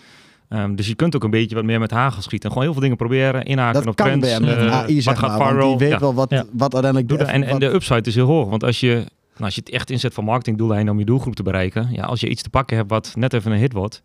[0.49, 2.45] Ehm, dus je kunt ook een beetje wat meer met hagel schieten.
[2.49, 4.29] En gewoon heel veel dingen proberen, inhaken Dat op kan trends.
[4.29, 5.57] bij met een eh, AI, wat zeg gaat maar.
[5.57, 5.99] Want die weet Ja.
[5.99, 6.45] wel wat, Ja.
[6.53, 7.09] wat uiteindelijk...
[7.09, 7.29] Doe dat.
[7.29, 8.49] En, de upside is heel hoog.
[8.49, 9.05] Want als je, nou,
[9.45, 11.89] als je het echt inzet voor marketingdoeleinden om je doelgroep te bereiken.
[11.93, 14.03] Ja, als je iets te pakken hebt wat net even een hit wordt.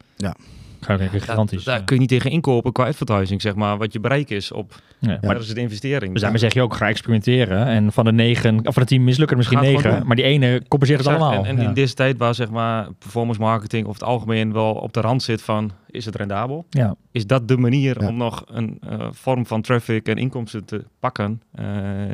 [0.81, 1.63] Ga gigantisch.
[1.63, 1.83] Daar ja.
[1.83, 3.77] kun je niet tegen inkopen qua advertising, zeg maar.
[3.77, 5.17] Wat je bereik is op, Ja.
[5.21, 6.11] maar dat is de investering.
[6.13, 7.65] Dus daarmee zeg je ook, ga experimenteren.
[7.67, 10.07] En van de negen, of van de tien mislukken misschien negen.
[10.07, 11.33] Maar die ene compenseert het allemaal.
[11.33, 11.67] En, en Ja.
[11.67, 15.23] in deze tijd waar zeg maar performance marketing of het algemeen wel op de rand
[15.23, 16.65] zit van is het rendabel?
[16.69, 16.95] Ja.
[17.11, 18.07] Is dat de manier Ja.
[18.07, 21.65] om nog een eh, vorm van traffic en inkomsten te pakken eh,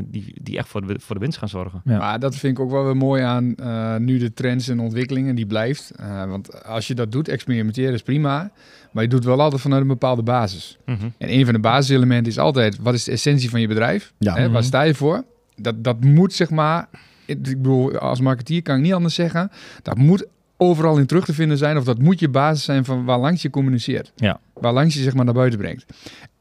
[0.04, 1.82] die, die echt voor de, voor de winst gaan zorgen?
[1.86, 1.98] Ja.
[1.98, 5.36] Maar dat vind ik ook wel weer mooi aan eh, nu de trends en ontwikkelingen
[5.36, 5.92] die blijft.
[5.96, 8.52] Eh, want als je dat doet, experimenteren is prima.
[8.92, 10.78] Maar je doet wel altijd vanuit een bepaalde basis.
[10.86, 11.08] Mhm.
[11.18, 14.14] En een van de basiselementen is altijd, wat is de essentie van je bedrijf?
[14.18, 14.34] Ja.
[14.34, 14.52] Hè, Mhm.
[14.52, 15.24] Waar sta je voor?
[15.56, 16.88] Dat, dat moet zeg maar,
[17.26, 19.52] ik bedoel, als marketeer kan ik niet anders zeggen.
[19.82, 21.78] Dat moet overal in terug te vinden zijn.
[21.78, 24.12] Of dat moet je basis zijn van waar langs je communiceert.
[24.16, 24.40] Ja.
[24.54, 25.86] Waar langs je zeg maar naar buiten brengt.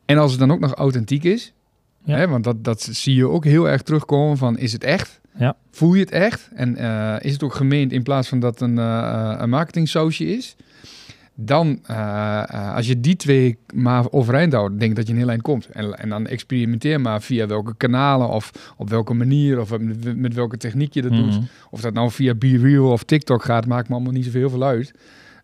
[0.05, 1.53] En als het dan ook nog authentiek is.
[2.05, 2.17] Ja.
[2.17, 5.21] Hè, want dat, dat zie je ook heel erg terugkomen van, is het echt?
[5.39, 5.57] Ja.
[5.71, 6.49] Voel je het echt?
[6.55, 10.57] En eh, is het ook gemeend in plaats van dat een, uh, een marketingsausje is?
[11.39, 11.97] Dan, uh,
[12.53, 15.43] uh, als je die twee maar overeind houdt, denk ik dat je een heel eind
[15.43, 15.67] komt.
[15.67, 20.35] En, en dan experimenteer maar via welke kanalen of op welke manier of met, met
[20.35, 21.23] welke techniek je dat Mhm.
[21.23, 21.39] doet.
[21.71, 24.95] Of dat nou via BeReal of TikTok gaat, maakt me allemaal niet zoveel veel uit.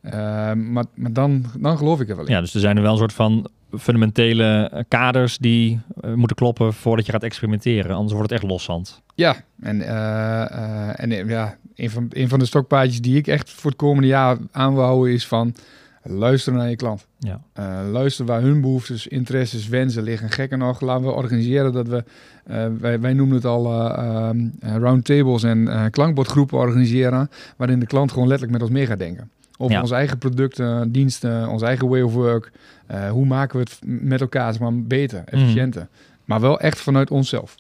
[0.05, 0.13] Uh,
[0.53, 2.33] maar maar dan, dan geloof ik er wel in.
[2.33, 6.37] Ja, dus er zijn er wel een soort van fundamentele eh, kaders die uh, moeten
[6.37, 7.95] kloppen voordat je gaat experimenteren.
[7.97, 9.03] Anders wordt het echt loszand.
[9.15, 13.51] Ja, en, uh, uh, en ja, een van, een van de stokpaardjes die ik echt
[13.51, 15.55] voor het komende jaar aan wil houden is van
[16.03, 17.07] luisteren naar je klant.
[17.19, 17.41] Ja.
[17.59, 20.31] Uh, luister waar hun behoeftes, interesses, wensen liggen.
[20.31, 22.05] Gekker nog, laten we organiseren dat we,
[22.51, 28.13] uh, wij, wij noemen het al uh, um, roundtables en klankbordgroepen organiseren, waarin de klant
[28.13, 29.31] gewoon letterlijk met ons mee gaat denken.
[29.59, 29.81] Over Ja.
[29.81, 32.53] onze eigen producten, diensten, onze eigen way of work.
[32.87, 35.35] Eh, hoe maken we het met elkaar zeg maar, beter, Mhm.
[35.37, 35.89] efficiënter.
[36.25, 37.55] Maar wel echt vanuit onszelf.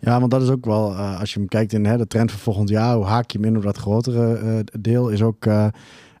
[0.00, 2.30] Ja, want dat is ook wel, eh, als je hem kijkt in hè, de trend
[2.30, 5.46] van volgend jaar, hoe haak je hem in op dat grotere eh, deel, is ook,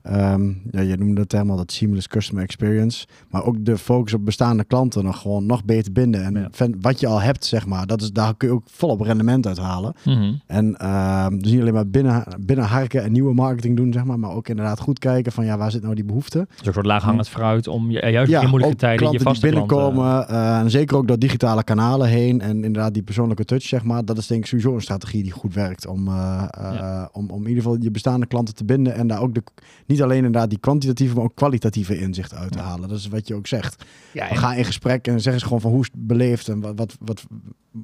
[0.02, 4.14] eh, ehm, ja, je noemde het helemaal dat seamless customer experience, maar ook de focus
[4.14, 6.24] op bestaande klanten nog gewoon nog beter binden.
[6.24, 6.66] En Ja.
[6.80, 9.58] wat je al hebt, zeg maar, dat is, daar kun je ook volop rendement uit
[9.58, 9.94] halen.
[10.04, 10.32] Mhm.
[10.46, 14.18] En ehm, dus niet alleen maar binnen, binnen harken en nieuwe marketing doen, zeg maar,
[14.18, 16.46] maar ook inderdaad goed kijken van, ja, waar zit nou die behoefte?
[16.56, 19.42] Dus een soort laaghangend fruit om je, juist in moeilijke tijden je klanten...
[19.42, 20.28] binnenkomen.
[20.28, 22.40] eh, en zeker ook door digitale kanalen heen.
[22.40, 24.04] En inderdaad die persoonlijke touch, zeg maar.
[24.04, 25.86] Dat is denk ik sowieso een strategie die goed werkt.
[25.86, 28.94] Om, eh, eh, om, om in ieder geval je bestaande klanten te binden.
[28.94, 29.42] En daar ook de,
[29.88, 32.88] niet alleen inderdaad die kwantitatieve, maar ook kwalitatieve inzicht uit te halen.
[32.88, 33.84] Dat is wat je ook zegt.
[34.12, 36.48] Ja, Ga in gesprek en zeg eens gewoon van hoe is het beleefd.
[36.48, 37.24] En wat, wat, wat,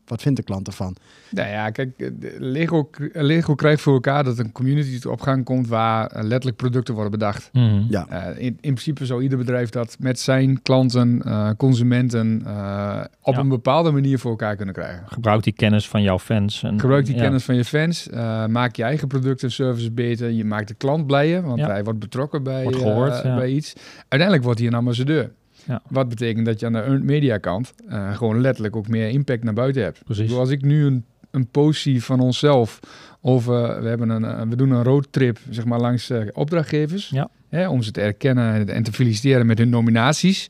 [0.07, 0.97] wat vindt de klant ervan?
[1.31, 6.07] Nou ja, kijk, Lego, Lego krijgt voor elkaar dat een community op gang komt waar
[6.07, 7.49] eh, letterlijk producten worden bedacht.
[7.53, 7.83] Mhm.
[7.89, 8.09] Ja.
[8.09, 13.35] Eh, in, in principe zou ieder bedrijf dat met zijn klanten, eh, consumenten, eh, op
[13.35, 13.41] Ja.
[13.41, 15.03] een bepaalde manier voor elkaar kunnen krijgen.
[15.09, 16.63] Gebruik die kennis van jouw fans.
[16.63, 17.23] En, Gebruik die ja.
[17.23, 20.31] kennis van je fans, eh, maak je eigen producten en services beter.
[20.31, 21.67] Je maakt de klant blijer, want Ja.
[21.67, 23.37] hij wordt betrokken bij, Wordt eh, gehoord, ja.
[23.37, 23.73] bij iets.
[23.99, 25.33] Uiteindelijk wordt hij een ambassadeur.
[25.65, 25.83] Ja.
[25.89, 29.45] Wat betekent dat je aan de earned media kant eh, gewoon letterlijk ook meer impact
[29.45, 30.05] naar buiten hebt.
[30.05, 30.31] Precies.
[30.31, 32.81] Zoals ik nu een, een post zie van onszelf
[33.21, 37.09] over, we, hebben een, eh, we doen een roadtrip zeg maar, langs opdrachtgevers.
[37.09, 37.29] Ja.
[37.49, 40.49] Hè, om ze te erkennen en te feliciteren met hun nominaties.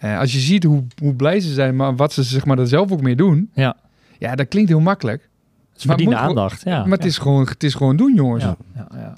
[0.00, 2.92] Als je ziet hoe, hoe blij ze zijn, maar wat ze zeg maar, er zelf
[2.92, 3.50] ook mee doen.
[3.54, 3.76] Ja.
[4.18, 5.28] Ja, dat klinkt heel makkelijk.
[5.76, 6.62] Gewoon- aandacht.
[6.64, 6.84] Ja.
[6.84, 8.44] maar het is, gewoon, het is gewoon doen, jongens.
[8.44, 8.56] Ja.
[8.74, 8.88] Ja.
[8.94, 9.14] Ja.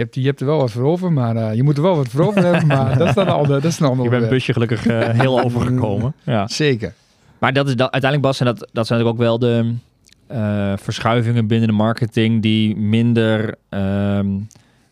[0.00, 1.96] Je, hebt, je hebt er wel wat voor over, maar eh, je moet er wel
[1.96, 2.66] wat voor over hebben.
[2.66, 5.08] Maar dat is dan een ander, dat is een ander Je bent busje gelukkig eh,
[5.08, 6.14] heel overgekomen.
[6.22, 6.48] Ja.
[6.48, 6.94] Zeker.
[7.38, 9.74] Maar dat is dat, uiteindelijk, Bas, en dat, dat zijn natuurlijk ook wel de
[10.26, 14.26] eh, verschuivingen binnen de marketing die minder ehm,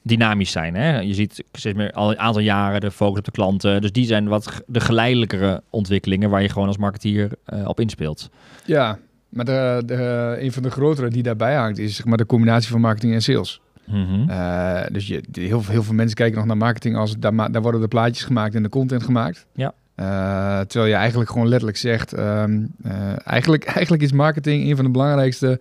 [0.03, 0.75] dynamisch zijn.
[0.75, 0.99] Hè?
[0.99, 3.81] Je ziet steeds meer al een aantal jaren de focus op de klanten.
[3.81, 8.31] Dus die zijn wat de geleidelijkere ontwikkelingen waar je gewoon als marketeer eh, op inspeelt.
[8.65, 12.27] Ja, maar de, de, een van de grotere die daarbij hangt is zeg maar, de
[12.27, 13.61] combinatie van marketing en sales.
[13.91, 14.31] Mhm.
[14.31, 17.63] Eh, dus je, heel, veel- heel veel mensen kijken nog naar marketing als daar, daar
[17.63, 19.47] worden de plaatjes gemaakt en de content gemaakt.
[19.55, 19.73] Ja.
[19.95, 22.93] Eh, terwijl je eigenlijk gewoon letterlijk zegt, ehm, eh,
[23.25, 25.61] eigenlijk, eigenlijk is marketing een van de belangrijkste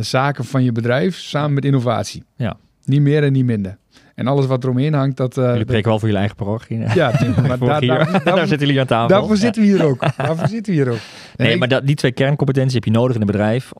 [0.00, 2.24] zaken van je bedrijf samen met innovatie.
[2.36, 2.56] Ja.
[2.84, 3.76] Niet meer en niet minder.
[4.14, 5.34] En alles wat eromheen hangt, dat...
[5.34, 6.78] Jullie preken wel voor jullie eigen parochie.
[6.94, 9.08] ja, tuurlijk, maar daar, daar, Daar daar, zitten jullie aan tafel.
[9.08, 9.40] daarvoor Ja.
[9.40, 10.16] zitten we hier ook.
[10.16, 10.98] Daarvoor zitten we hier ook.
[11.36, 13.70] Nee, ik- maar dat, die twee kerncompetenties heb je nodig in een bedrijf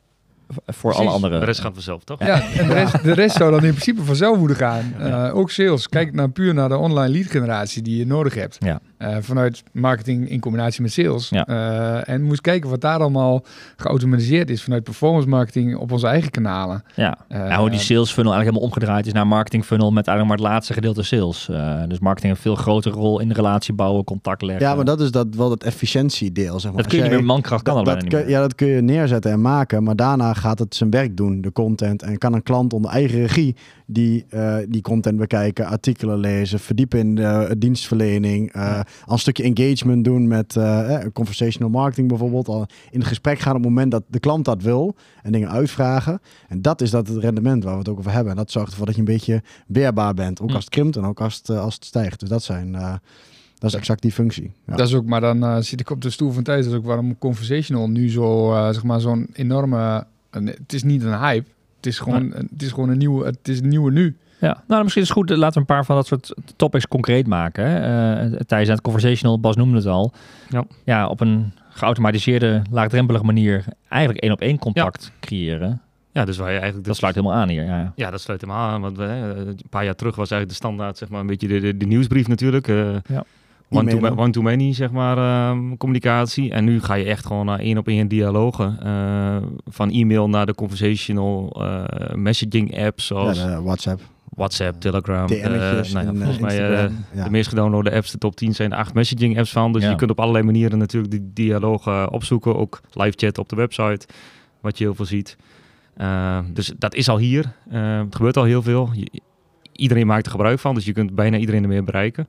[0.66, 1.14] voor alle Precies.
[1.14, 1.38] andere.
[1.38, 2.18] De rest gaat vanzelf, toch?
[2.18, 4.94] Ja, en de rest, de rest zou dan in principe vanzelf moeten gaan.
[4.98, 5.88] Eh, ook sales.
[5.88, 8.56] Kijk nou puur naar de online lead generatie die je nodig hebt.
[8.60, 8.80] Ja.
[9.00, 11.28] Eh, vanuit marketing in combinatie met sales.
[11.28, 11.46] Ja.
[11.46, 13.44] Eh, en moest kijken wat daar allemaal
[13.76, 16.84] geautomatiseerd is vanuit performance marketing op onze eigen kanalen.
[16.94, 17.18] Ja.
[17.28, 20.38] Eh, nou, hoe die sales funnel eigenlijk helemaal omgedraaid is naar marketing funnel met eigenlijk
[20.38, 21.48] maar het laatste gedeelte sales.
[21.48, 24.66] Eh, dus marketing een veel grotere rol in de relatie bouwen, contact leggen.
[24.66, 26.82] Ja, maar dat is dat wel het efficiëntiedeel, zeg maar.
[26.82, 28.80] dat kun je niet meer mankracht kan dat, dat dat kun, ja, dat kun je
[28.80, 32.02] neerzetten en maken, maar daarna gaat het zijn werk doen, de content.
[32.02, 33.56] En kan een klant onder eigen regie
[33.92, 39.42] die, eh, die content bekijken, artikelen lezen, verdiepen in de dienstverlening, eh, al een stukje
[39.42, 40.58] engagement doen met
[41.12, 42.48] conversational marketing bijvoorbeeld.
[42.48, 46.20] Al in gesprek gaan op het moment dat de klant dat wil en dingen uitvragen.
[46.48, 48.30] En dat is dat het rendement waar we het ook over hebben.
[48.30, 50.54] En dat zorgt ervoor dat je een beetje weerbaar bent, ook Hm.
[50.54, 52.20] als het krimpt en ook als het, als het stijgt.
[52.20, 52.72] Dus dat zijn...
[53.58, 54.52] dat is exact die functie.
[54.66, 54.76] Ja.
[54.76, 56.64] Dat is ook, maar dan zit ik op de stoel van Thijs.
[56.64, 60.06] Dat is ook waarom Conversational nu zo, zeg maar, zo'n enorme...
[60.30, 61.48] het is niet een hype.
[61.80, 64.16] Het is gewoon, het is gewoon een nieuwe, het is een nieuwe nu.
[64.40, 65.30] Ja, nou misschien is het goed.
[65.30, 67.64] eh, Laten we een paar van dat soort topics concreet maken.
[67.66, 67.78] Hè.
[68.34, 70.12] Eh, Thijs aan het conversational, Bas noemde het al.
[70.48, 70.64] Ja.
[70.84, 75.80] ja, op een geautomatiseerde, laagdrempelige manier eigenlijk één op één contact creëren.
[76.12, 76.86] Ja, dus waar je eigenlijk...
[76.86, 77.64] Dat sluit helemaal aan hier.
[77.64, 77.92] Ja.
[77.96, 78.80] Ja, dat sluit helemaal aan.
[78.80, 81.60] Want we, een paar jaar terug was eigenlijk de standaard, zeg maar, een beetje de,
[81.60, 82.68] de, de nieuwsbrief natuurlijk.
[82.68, 83.24] eh, Ja.
[83.70, 86.50] One, to, one to many, zeg maar, ehm, communicatie.
[86.52, 88.78] En nu ga je echt gewoon naar één op één dialogen.
[88.82, 94.00] eh, van e-mail naar de conversational eh, messaging apps, Ja, zoals de WhatsApp.
[94.34, 95.28] WhatsApp, Telegram.
[95.28, 96.90] eh, nou ja, en, volgens eh, mij eh.
[97.14, 97.24] Ja.
[97.24, 99.72] de meest gedownloade apps, de top 10 zijn acht messaging apps van.
[99.72, 99.90] Dus Ja.
[99.90, 102.56] je kunt op allerlei manieren natuurlijk die dialoog eh, opzoeken.
[102.56, 104.06] Ook live chat op de website,
[104.60, 105.36] wat je heel veel ziet.
[105.96, 107.52] Eh, dus dat is al hier.
[107.70, 108.90] Eh, het gebeurt al heel veel.
[108.92, 109.20] Je-
[109.72, 112.26] iedereen maakt er gebruik van, dus je kunt bijna iedereen ermee bereiken.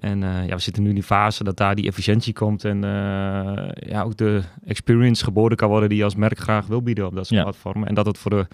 [0.00, 2.84] En eh, ja, we zitten nu in die fase dat daar die efficiëntie komt en
[2.84, 7.06] eh, ja, ook de experience geboden kan worden die je als merk graag wil bieden
[7.06, 7.44] op dat soort Ja.
[7.44, 7.88] platformen.
[7.88, 8.46] En dat het voor de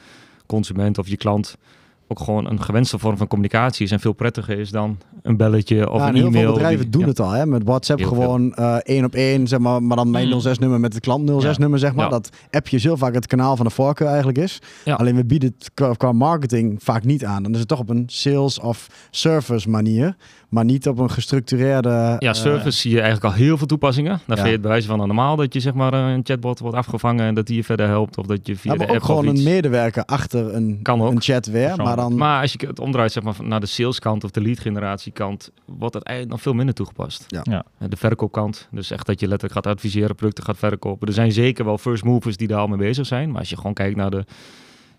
[0.47, 1.57] consument of je klant
[2.09, 5.91] ook gewoon een gewenste vorm van communicatie is en veel prettiger is dan een belletje
[5.91, 6.43] of Ja, een heel e-mail.
[6.45, 7.07] veel bedrijven Die- doen ja.
[7.07, 7.47] het al, hè?
[7.47, 10.41] Met WhatsApp Heel gewoon eh, één op één, zeg maar, maar dan mijn Mm.
[10.41, 12.05] 06-nummer met het klant 06-nummer, zeg maar.
[12.05, 12.11] Ja.
[12.11, 14.59] Dat appje heel vaak het kanaal van de voorkeur eigenlijk is.
[14.85, 14.95] Ja.
[14.95, 17.43] Alleen we bieden het qua, qua marketing vaak niet aan.
[17.43, 20.17] Dan is het toch op een sales of service manier,
[20.49, 21.89] maar niet op een gestructureerde...
[21.89, 24.11] Ja, eh, service zie je eigenlijk al heel veel toepassingen.
[24.11, 24.35] Daar Ja.
[24.35, 27.35] vind je het bewijs van normaal dat je zeg maar een chatbot wordt afgevangen en
[27.35, 29.27] dat die je verder helpt of dat je via ja, maar de ook app gewoon
[29.27, 29.45] of iets.
[29.45, 31.11] een medewerker achter een, Kan ook.
[31.11, 31.77] een chat weer.
[31.77, 32.15] Maar dan...
[32.17, 34.63] Maar als je het omdraait zeg maar, naar de saleskant of de lead
[35.65, 37.25] wordt het eigenlijk nog veel minder toegepast.
[37.29, 37.41] Ja.
[37.43, 37.65] Ja.
[37.79, 41.09] Eh, De verkoopkant, dus echt dat je letterlijk gaat adviseren, producten gaat verkopen.
[41.09, 43.31] Er zijn zeker wel first movers die daar al mee bezig zijn.
[43.31, 44.25] Maar als je gewoon kijkt naar de,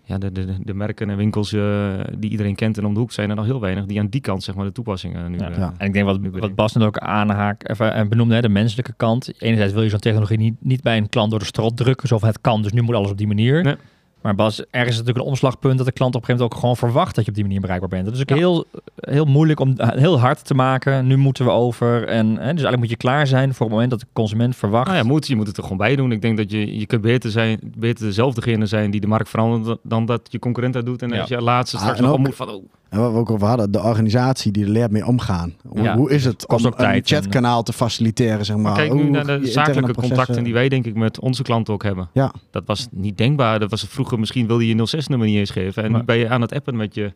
[0.08, 3.12] ja, de, de, de- merken en winkels eh, die iedereen kent en om de hoek,
[3.12, 5.38] zijn er nog heel weinig die aan die kant zeg maar, de toepassingen nu...
[5.38, 5.50] Ja.
[5.50, 5.74] eh, Ja.
[5.78, 8.92] En ik denk wat, wat Bas net ook aanhaakt even, en benoemde, hè, de menselijke
[8.96, 9.42] kant.
[9.42, 12.28] Enerzijds wil je zo'n technologie niet, niet bij een klant door de strot drukken, van
[12.28, 13.62] het kan, dus nu moet alles op die manier.
[13.62, 13.74] Nee.
[14.22, 16.54] Maar Bas, ergens is het natuurlijk een omslagpunt dat de klant op een gegeven moment
[16.54, 18.04] ook gewoon verwacht dat je op die manier bereikbaar bent.
[18.04, 18.34] Dat is ook Ja.
[18.34, 18.64] heel,
[19.00, 21.06] heel moeilijk om heel hard te maken.
[21.06, 22.06] Nu moeten we over.
[22.08, 24.86] En, hè, dus eigenlijk moet je klaar zijn voor het moment dat de consument verwacht.
[24.86, 26.12] Nou ja, moet, je moet het er gewoon bij doen.
[26.12, 29.28] Ik denk dat je, je kunt beter, zijn, beter dezelfde degene zijn die de markt
[29.28, 31.02] verandert dan dat je concurrent dat doet.
[31.02, 31.20] En Ja.
[31.20, 33.46] als je laatste Ah, straks en nog moet van, oh, En wat we ook over
[33.46, 35.54] hadden, de organisatie die er leert mee omgaan.
[35.68, 38.64] Hoe, Ja, hoe is het kost om tijd een chatkanaal te faciliteren, zeg maar.
[38.64, 41.74] Maar kijk nu Hoe naar de zakelijke contacten die wij denk ik met onze klanten
[41.74, 42.08] ook hebben.
[42.12, 42.32] Ja.
[42.50, 43.58] Dat was niet denkbaar.
[43.58, 45.82] Dat was vroeger misschien wilde je je 06-nummer niet eens geven.
[45.84, 47.12] En Maar- nu ben je aan het appen met je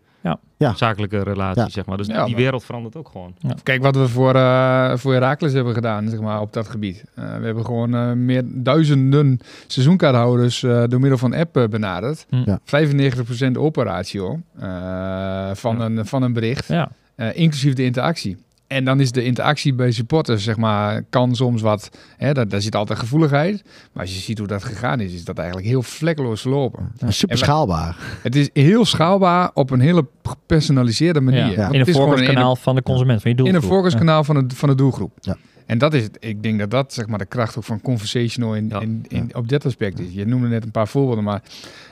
[0.58, 0.74] Ja.
[0.76, 1.68] Zakelijke relatie, Ja.
[1.68, 1.96] zeg maar.
[1.96, 3.34] Dus Ja, die maar- wereld verandert ook gewoon.
[3.62, 7.04] Kijk wat we voor, eh voor Herakles hebben gedaan zeg maar, op dat gebied.
[7.14, 12.26] Eh, we hebben gewoon eh, meer duizenden seizoenkaarthouders eh, door middel van app eh, benaderd.
[12.28, 12.42] Hm.
[12.44, 12.58] Ja.
[12.64, 15.84] 95% operatio eh, van, Ja.
[15.84, 16.90] een, van een bericht, Ja.
[17.14, 18.36] eh, inclusief de interactie.
[18.66, 22.60] En dan is de interactie bij supporters, zeg maar, kan soms wat, hè, daar, daar
[22.60, 23.62] zit altijd gevoeligheid.
[23.92, 26.92] Maar als je ziet hoe dat gegaan is, is dat eigenlijk heel vlekkeloos verlopen.
[26.96, 27.96] Ja, super schaalbaar.
[28.22, 31.50] Het is heel schaalbaar op een hele gepersonaliseerde manier.
[31.50, 31.68] Ja.
[31.70, 33.62] In het een voorkeurskanaal van de consument, van je in doelgroep.
[33.62, 35.12] een voorkeurskanaal van, de, van de doelgroep.
[35.20, 35.36] Ja.
[35.66, 36.16] En dat is, het.
[36.20, 38.80] ik denk dat dat zeg maar, de kracht ook van conversational in, Ja.
[38.80, 40.12] in, in, op dit aspect is.
[40.12, 41.42] Je noemde net een paar voorbeelden, maar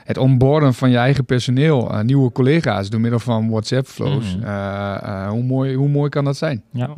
[0.03, 4.45] het onboarden van je eigen personeel, eh, nieuwe collega's door middel van WhatsApp-flows, Mhm.
[4.45, 6.63] eh, eh, hoe, mooi, hoe mooi kan dat zijn?
[6.71, 6.89] Ja.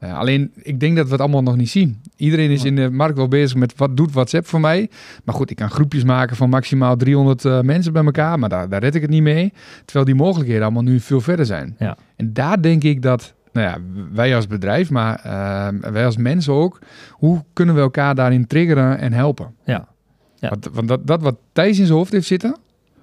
[0.00, 0.12] Ja.
[0.12, 2.00] Alleen, ik denk dat we het allemaal nog niet zien.
[2.16, 4.90] Iedereen is in de markt wel bezig met wat doet WhatsApp voor mij.
[5.24, 8.68] Maar goed, ik kan groepjes maken van maximaal 300 eh, mensen bij elkaar, maar daar,
[8.68, 9.52] daar red ik het niet mee.
[9.84, 11.74] Terwijl die mogelijkheden allemaal nu veel verder zijn.
[11.78, 11.96] Ja.
[12.16, 13.78] En daar denk ik dat, nou ja,
[14.12, 16.78] wij als bedrijf, maar eh, wij als mensen ook,
[17.10, 19.54] hoe kunnen we elkaar daarin triggeren en helpen?
[19.64, 19.88] Ja.
[20.36, 20.48] Ja.
[20.48, 22.56] Want, want dat, dat wat Thijs in zijn hoofd heeft zitten,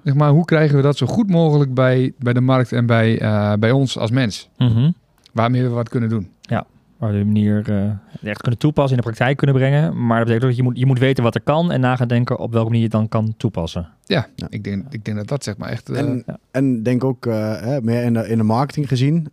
[0.04, 3.20] zeg maar, hoe krijgen we dat zo goed mogelijk bij, bij de markt en bij,
[3.20, 4.50] eh, bij ons als mens?
[4.58, 4.92] Mhm.
[5.34, 6.32] Waarmee we wat kunnen doen.
[6.98, 10.06] Waar die manier eh, echt kunnen toepassen, in de praktijk kunnen brengen.
[10.06, 11.96] Maar dat betekent ook dat je moet, je moet weten wat er kan en na
[11.96, 13.90] gaan denken op welke manier je het dan kan toepassen.
[14.06, 14.48] Ja, Ja.
[14.50, 15.90] Ik, denk, ik denk dat dat zeg maar echt...
[15.90, 16.38] eh, En, ja.
[16.52, 19.28] en denk ook eh, hè, meer in de, in de marketing gezien.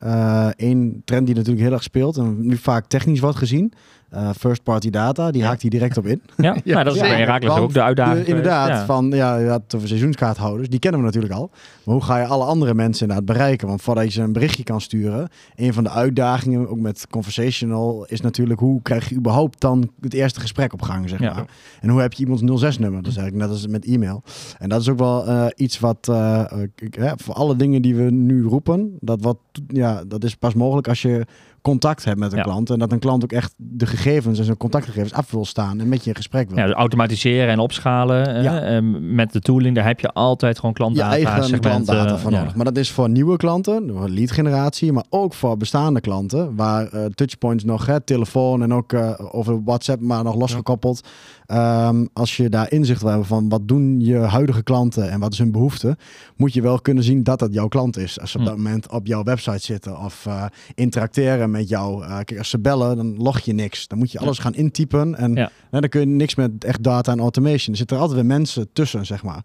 [0.56, 3.72] Eén trend die natuurlijk heel erg speelt en nu vaak technisch wordt gezien.
[4.14, 5.46] Eh, first party data, die Ja.
[5.48, 6.22] haakt hij direct op in.
[6.36, 8.26] Ja, nou, dat is Ja, bij Herakles ook de uitdaging.
[8.26, 11.50] Inderdaad, van ja, je had het over seizoenskaarthouders, die kennen we natuurlijk al.
[11.84, 13.68] Maar hoe ga je alle andere mensen inderdaad bereiken?
[13.68, 18.04] Want voordat je ze een berichtje kan sturen, een van de uitdagingen, ook met conversational,
[18.08, 21.34] is natuurlijk hoe krijg je überhaupt dan het eerste gesprek op gang, zeg Ja.
[21.34, 21.44] maar.
[21.80, 23.02] En hoe heb je iemands 06-nummer?
[23.02, 24.22] Dat is eigenlijk net als met e-mail.
[24.58, 27.82] En dat is ook wel eh, iets wat, eh, eh, ik- hè, voor alle dingen
[27.82, 31.26] die we nu roepen, dat, wat, ja, dat is pas mogelijk als je
[31.64, 32.44] contact hebt met een Ja.
[32.44, 32.70] klant.
[32.70, 35.88] En dat een klant ook echt de gegevens en zijn contactgegevens af wil staan en
[35.88, 36.58] met je in gesprek wil.
[36.58, 38.42] Ja, dus automatiseren en opschalen.
[38.42, 38.60] Ja.
[38.60, 41.10] eh, ehm, met de tooling, daar heb je altijd gewoon je klantdata.
[41.10, 42.54] eigen klantdata van nodig.
[42.54, 46.86] Maar dat is voor nieuwe klanten, voor lead generatie, maar ook voor bestaande klanten, waar
[46.86, 51.08] eh, touchpoints nog, hè, telefoon en ook eh, over WhatsApp, maar nog losgekoppeld.
[51.46, 55.32] Ehm, als je daar inzicht wil hebben van wat doen je huidige klanten en wat
[55.32, 55.96] is hun behoefte,
[56.36, 58.20] moet je wel kunnen zien dat dat jouw klant is.
[58.20, 58.48] Als ze op Hm.
[58.48, 62.02] dat moment op jouw website zitten of eh, interacteren met jou.
[62.04, 63.88] Eh, kijk, als ze bellen, dan log je niks.
[63.88, 65.50] Dan moet je alles gaan intypen en Ja.
[65.70, 67.70] nou, dan kun je niks met echt data en automation.
[67.72, 69.44] Er zitten er altijd weer mensen tussen, zeg maar.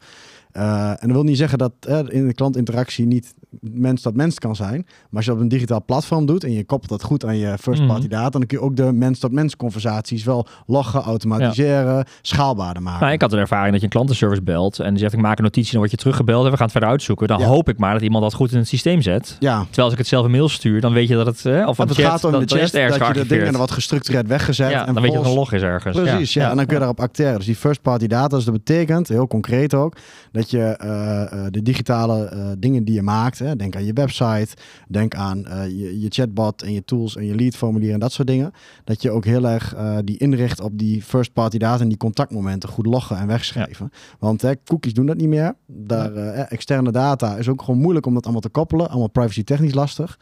[0.52, 1.74] Eh, en dat wil niet zeggen dat
[2.08, 4.86] in de klantinteractie niet mens tot mens kan zijn.
[4.86, 7.38] Maar als je dat op een digitaal platform doet en je koppelt dat goed aan
[7.38, 8.10] je first party Mhm.
[8.10, 13.02] data, dan kun je ook de mens tot mens conversaties wel loggen, automatiseren, schaalbaarder maken.
[13.02, 15.38] Nou, ik had een ervaring dat je een klantenservice belt en die zegt ik maak
[15.38, 17.28] een notitie, dan word je teruggebeld en we gaan het verder uitzoeken.
[17.28, 17.46] Dan Ja.
[17.46, 19.36] hoop ik maar dat iemand dat goed in het systeem zet.
[19.40, 21.68] ja, Terwijl als ik het zelf een mail stuur, dan weet je dat het, eh,
[21.68, 23.72] of het chat, gaat om dat, de is chat, ergens dat je de dingen wat
[23.72, 24.72] gestructureerd weggezet.
[24.72, 25.98] Ja, en dan weet je dat een log is ergens.
[26.02, 26.50] Precies, ja.
[26.50, 27.36] En dan kun je daarop acteren.
[27.36, 29.96] Dus die first party data, dus dat betekent, heel concreet ook,
[30.32, 33.52] dat je eh, eh, de digitale eh, dingen die je maakt, maakt.
[33.52, 33.56] Hè?
[33.56, 34.56] Denk aan je website,
[34.88, 38.28] denk aan eh, je, je, chatbot en je tools en je leadformulier en dat soort
[38.28, 38.52] dingen.
[38.84, 41.98] Dat je ook heel erg uh, die inricht op die first party data en die
[41.98, 43.92] contactmomenten goed loggen en wegschrijven.
[44.20, 45.56] Want hè, cookies doen dat niet meer.
[45.66, 48.90] Daar, uh, externe data is ook gewoon moeilijk om dat allemaal te koppelen.
[48.90, 50.20] Allemaal privacy technisch lastig.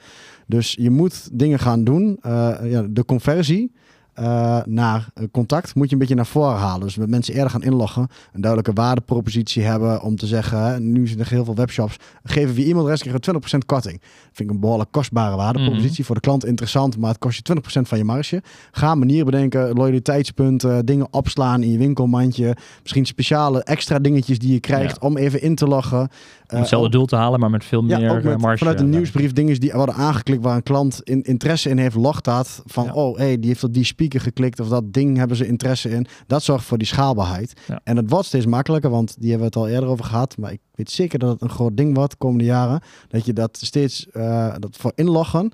[0.48, 2.20] Dus je moet dingen gaan doen.
[2.64, 3.72] ja, de conversie
[4.20, 6.86] uh, naar contact moet je een beetje naar voren halen.
[6.86, 11.08] Dus met mensen eerder gaan inloggen, een duidelijke waardepropositie hebben om te zeggen, hè, nu
[11.08, 14.00] zijn er heel veel webshops, geven we e-mailadres krijgen 20% korting.
[14.02, 15.90] Dat vind ik een behoorlijk kostbare waardepropositie.
[15.90, 16.04] Mhm.
[16.04, 18.42] Voor de klant interessant, maar het kost je 20% van je marge.
[18.72, 22.56] Ga manieren bedenken, loyaliteitspunten, dingen opslaan in je winkelmandje.
[22.82, 26.00] Misschien speciale extra dingetjes die je krijgt om even in te loggen.
[26.00, 28.58] Om hetzelfde doel te halen, maar met veel meer met, marge.
[28.58, 32.24] Vanuit een nieuwsbrief dingen die worden aangeklikt waar een klant in, interesse in heeft, logt
[32.24, 32.62] dat.
[32.66, 36.08] Van, oh, hey, die heeft op die geklikt of dat ding hebben ze interesse in.
[36.28, 37.54] Dat zorgt voor die schaalbaarheid.
[37.84, 40.38] En het wordt steeds makkelijker, want die hebben we het al eerder over gehad.
[40.38, 42.82] Maar ik weet zeker dat het een groot ding wordt de komende jaren.
[43.08, 45.52] Dat je dat steeds, uh, dat voor inloggen...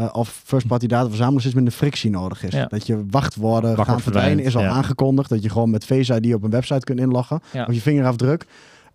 [0.00, 2.64] Uh, of first party data verzamelen steeds minder frictie nodig is.
[2.68, 5.28] Dat je wachtwoorden gaan verdwijnen is al aangekondigd.
[5.28, 7.40] Dat je gewoon met Face ID op een website kunt inloggen.
[7.66, 8.46] Of je vingerafdruk.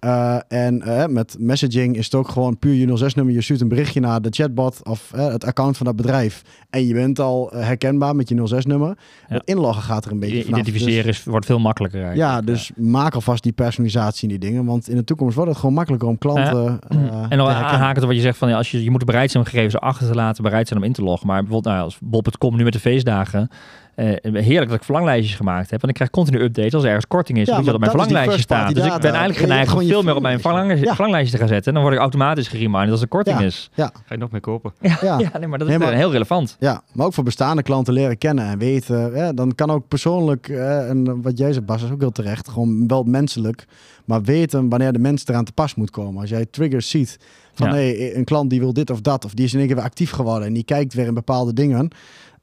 [0.03, 3.33] Uh, en uh, met messaging is het ook gewoon puur je 06-nummer.
[3.33, 6.41] Je stuurt een berichtje naar de chatbot of uh, het account van dat bedrijf.
[6.69, 8.87] En je bent al herkenbaar met je 06-nummer.
[8.87, 8.95] Ja.
[9.35, 10.59] Het inloggen gaat er een beetje vanaf.
[10.59, 12.31] Identificeren dus, is, wordt veel makkelijker eigenlijk.
[12.31, 14.65] Ja, dus maak alvast die personalisatie in die dingen.
[14.65, 16.79] Want in de toekomst wordt het gewoon makkelijker om klanten
[17.29, 18.49] En dan aanhaken op wat je zegt van...
[18.49, 20.85] Ja, als je, je moet bereid zijn om gegevens achter te laten, bereid zijn om
[20.85, 21.27] in te loggen.
[21.27, 23.49] Maar bijvoorbeeld nou, als Bob.com nu met de feestdagen...
[23.95, 25.81] Uh, heerlijk dat ik verlanglijstjes gemaakt heb.
[25.81, 27.47] Want ik krijg continu updates als er ergens korting is.
[27.47, 28.75] Ja, dat op mijn verlanglijstje staat.
[28.75, 31.67] Dus ik ben eigenlijk geneigd om veel meer op mijn verlanglijstje, te gaan zetten.
[31.67, 33.69] En dan word ik automatisch gereminded als er korting is.
[33.73, 33.91] Ja.
[33.93, 34.73] Ga je nog meer kopen?
[34.81, 35.17] Ja, ja.
[35.39, 36.55] nee, maar dat is heel relevant.
[36.59, 39.35] Ja, maar ook voor bestaande klanten leren kennen en weten.
[39.35, 42.49] dan kan ook persoonlijk, en wat jij zegt Bas, is ook heel terecht.
[42.49, 43.65] Gewoon wel menselijk.
[44.05, 46.21] Maar weten wanneer de mens eraan te pas moet komen.
[46.21, 47.19] Als jij triggers ziet
[47.53, 49.25] van hey, een klant die wil dit of dat.
[49.25, 50.47] Of die is in één keer weer actief geworden.
[50.47, 51.91] En die kijkt weer in bepaalde dingen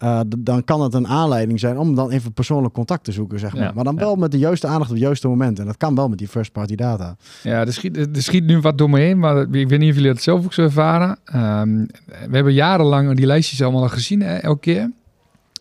[0.03, 3.57] uh, dan kan het een aanleiding zijn om dan even persoonlijk contact te zoeken, zeg
[3.57, 3.75] maar.
[3.75, 5.59] maar dan wel met de juiste aandacht op het juiste moment.
[5.59, 7.17] En dat kan wel met die first party data.
[7.43, 9.97] Ja, er schiet, er schiet nu wat door me heen, maar ik weet niet of
[9.97, 11.19] jullie dat zelf ook zo ervaren.
[11.35, 11.87] Um,
[12.29, 14.91] we hebben jarenlang die lijstjes allemaal al gezien, hè, elke keer.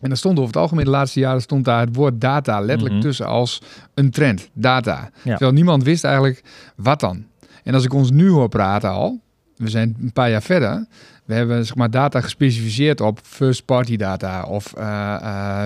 [0.00, 2.94] En dan stond over het algemeen de laatste jaren stond daar het woord data letterlijk
[2.94, 3.02] mhm.
[3.02, 3.62] tussen als
[3.94, 5.10] een trend, data.
[5.22, 6.42] Terwijl niemand wist eigenlijk
[6.76, 7.24] wat dan.
[7.64, 9.20] En als ik ons nu hoor praten al,
[9.56, 10.86] we zijn een paar jaar verder,
[11.30, 14.42] we hebben zeg maar, data gespecificeerd op first-party data.
[14.42, 15.64] Of uh, uh,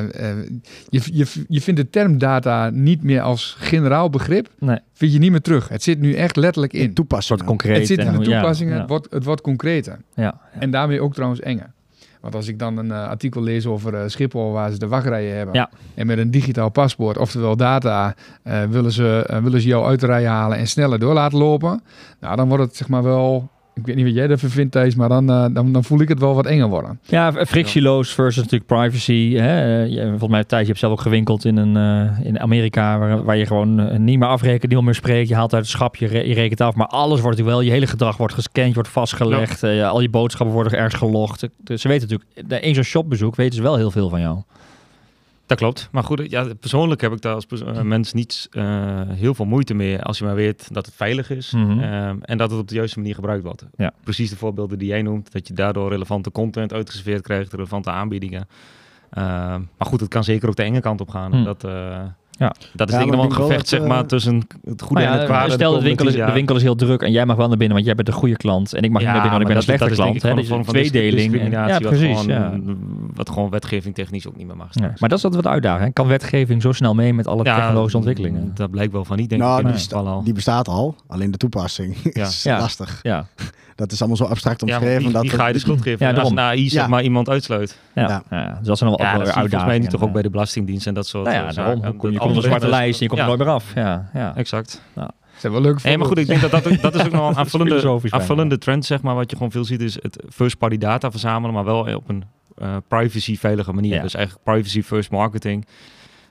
[0.88, 4.48] je, je, je vindt de term data niet meer als generaal begrip.
[4.58, 4.78] Nee.
[4.92, 5.68] Vind je niet meer terug.
[5.68, 6.94] Het zit nu echt letterlijk in.
[6.94, 7.38] toepassing.
[7.38, 7.76] Het concreet.
[7.76, 8.78] Het zit in de toepassingen.
[8.78, 9.98] Het, wordt, het wordt concreter.
[10.14, 11.72] Ja, En daarmee ook trouwens enger.
[12.20, 15.36] Want als ik dan een uh, artikel lees over uh, Schiphol waar ze de wachtrijen
[15.36, 15.54] hebben.
[15.54, 15.70] Ja.
[15.94, 20.06] En met een digitaal paspoort, oftewel data, uh, willen, ze, willen ze jou uit de
[20.06, 21.82] rij halen en sneller door laten lopen.
[22.20, 24.94] Nou, dan wordt het zeg maar wel ik weet niet wat jij ervan vindt, Thijs,
[24.94, 26.98] maar dan, uh, dan, dan voel ik het wel wat enger worden.
[27.02, 29.34] Ja, frictieloos versus natuurlijk privacy.
[29.34, 29.86] Hè?
[30.08, 33.36] Volgens mij, Thijs, je hebt zelf ook gewinkeld in, een, uh, in Amerika, waar, waar
[33.36, 35.28] je gewoon uh, niet meer afrekent, niet meer spreekt.
[35.28, 37.60] Je haalt uit het schap, je, re je rekent af, maar alles wordt natuurlijk wel,
[37.60, 39.88] je hele gedrag wordt gescand, wordt vastgelegd, ja.
[39.88, 41.48] al je boodschappen worden ergens gelogd.
[41.58, 44.38] Dus ze weten natuurlijk, in zo'n shopbezoek weten ze wel heel veel van jou.
[45.46, 45.88] Dat klopt.
[45.92, 49.74] Maar goed, ja, persoonlijk heb ik daar als uh, mens niet uh, heel veel moeite
[49.74, 51.82] mee als je maar weet dat het veilig is mm -hmm.
[51.82, 53.66] um, en dat het op de juiste manier gebruikt wordt.
[53.76, 53.92] Ja.
[54.02, 58.48] Precies de voorbeelden die jij noemt, dat je daardoor relevante content uitgeserveerd krijgt, relevante aanbiedingen.
[59.18, 61.38] Uh, maar goed, het kan zeker ook de enge kant op gaan.
[61.38, 61.44] Mm.
[61.44, 62.02] Dat, uh,
[62.38, 62.54] ja.
[62.72, 65.26] Dat is denk ik wel een gevecht zeg maar, tussen het goede ja, en het
[65.26, 65.52] kwade.
[65.52, 67.56] Stel, de, de, winkel is, de winkel is heel druk en jij mag wel naar
[67.56, 68.72] binnen, want jij bent de goede klant.
[68.74, 70.20] En ik mag niet naar binnen, want ik ben een slechte klant.
[70.20, 71.50] Dat is een tweedeling.
[71.50, 72.14] Ja, precies.
[72.14, 72.78] Wat gewoon,
[73.14, 74.74] wat gewoon wetgeving technisch ook niet meer mag.
[74.74, 75.92] Maar dat is wat we uitdagen.
[75.92, 78.50] Kan wetgeving zo snel mee met alle technologische ontwikkelingen?
[78.54, 79.88] Dat blijkt wel van niet, denk nou, ik.
[79.88, 82.98] Die, die bestaat al, alleen de toepassing is lastig.
[83.02, 83.26] Ja.
[83.74, 85.10] Dat is allemaal zo abstract omschreven.
[85.10, 86.06] Ja, die, ga je de schuld geven.
[86.06, 87.78] Ja, als een AI zeg maar iemand uitsluit.
[87.94, 88.22] Ja.
[88.58, 89.48] Dus dat zijn wel uitdagingen.
[89.48, 91.96] Volgens mij niet toch ook bij de Belastingdienst en dat soort nou ja, daarom.
[91.96, 93.74] Kom je op een zwarte lijst je komt er nooit meer af.
[93.74, 94.36] Ja, ja.
[94.36, 94.82] exact.
[94.94, 95.10] Ja.
[95.36, 97.36] Zijn wel leuk hey, maar goed, ik denk dat dat, dat is ook nog een
[97.44, 101.54] aanvullende, aanvullende trend, zeg maar, wat je gewoon veel ziet, is het first-party data verzamelen,
[101.54, 102.24] maar wel op een
[102.62, 104.02] uh, privacy-veilige manier.
[104.02, 105.66] Dus eigenlijk privacy-first marketing.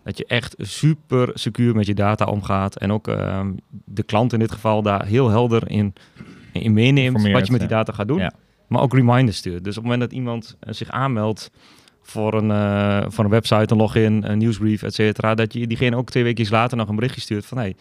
[0.03, 2.75] Dat je echt super secuur met je data omgaat.
[2.75, 3.39] En ook uh,
[3.85, 5.93] de klant in dit geval daar heel helder in,
[6.61, 8.19] in meeneemt wat je met die data gaat doen.
[8.19, 8.33] Ja.
[8.67, 9.63] Maar ook reminders stuurt.
[9.63, 11.51] Dus op het moment dat iemand uh, zich aanmeldt
[12.01, 15.35] voor een, uh, voor een website, een login, een nieuwsbrief, et cetera.
[15.35, 17.57] Dat je diegene ook twee weken later nog een berichtje stuurt van...
[17.57, 17.75] Hey,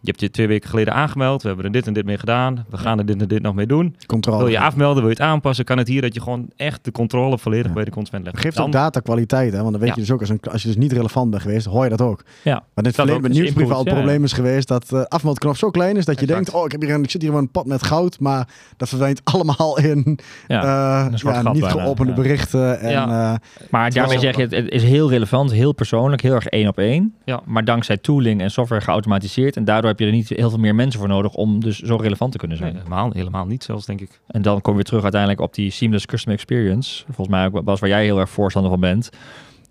[0.00, 1.42] je hebt je twee weken geleden aangemeld.
[1.42, 2.64] We hebben er dit en dit mee gedaan.
[2.70, 3.96] We gaan er dit en dit nog mee doen.
[4.06, 4.38] Controle.
[4.38, 6.92] Wil je afmelden, wil je het aanpassen, kan het hier dat je gewoon echt de
[6.92, 7.72] controle volledig Ja.
[7.72, 8.38] bij de consument legt.
[8.40, 9.58] Geeft Dan- ook data kwaliteit, hè?
[9.58, 9.94] want dan weet Ja.
[9.94, 12.00] je dus ook, als, een, als je dus niet relevant bent geweest, hoor je dat
[12.00, 12.24] ook.
[12.42, 12.52] Ja.
[12.54, 15.70] Maar in het verleden met nieuwsbrief al het probleem is geweest dat de afmeldknop zo
[15.70, 16.44] klein is dat je Exact.
[16.44, 18.48] denkt, oh, ik, heb hier een, ik zit hier gewoon een pot met goud, maar
[18.76, 20.62] dat verdwijnt allemaal in Ja,
[21.06, 22.18] eh, een zwart ja, gat niet bijna, geopende ja.
[22.22, 22.80] berichten.
[22.80, 23.32] En, Ja.
[23.32, 23.38] eh,
[23.70, 26.78] Maar daarmee zeg je, het, het is heel relevant, heel persoonlijk, heel erg één op
[26.78, 27.14] één.
[27.24, 27.40] Ja.
[27.46, 29.56] Maar dankzij tooling en software geautomatiseerd.
[29.56, 31.96] En daardoor heb je er niet heel veel meer mensen voor nodig om dus zo
[31.96, 32.82] relevant te kunnen Nee, zijn.
[32.82, 34.20] helemaal, helemaal niet zelfs, denk ik.
[34.26, 37.04] En dan kom je weer terug uiteindelijk op die seamless customer experience.
[37.04, 39.10] Volgens mij ook Bas, waar jij heel erg voorstander van bent.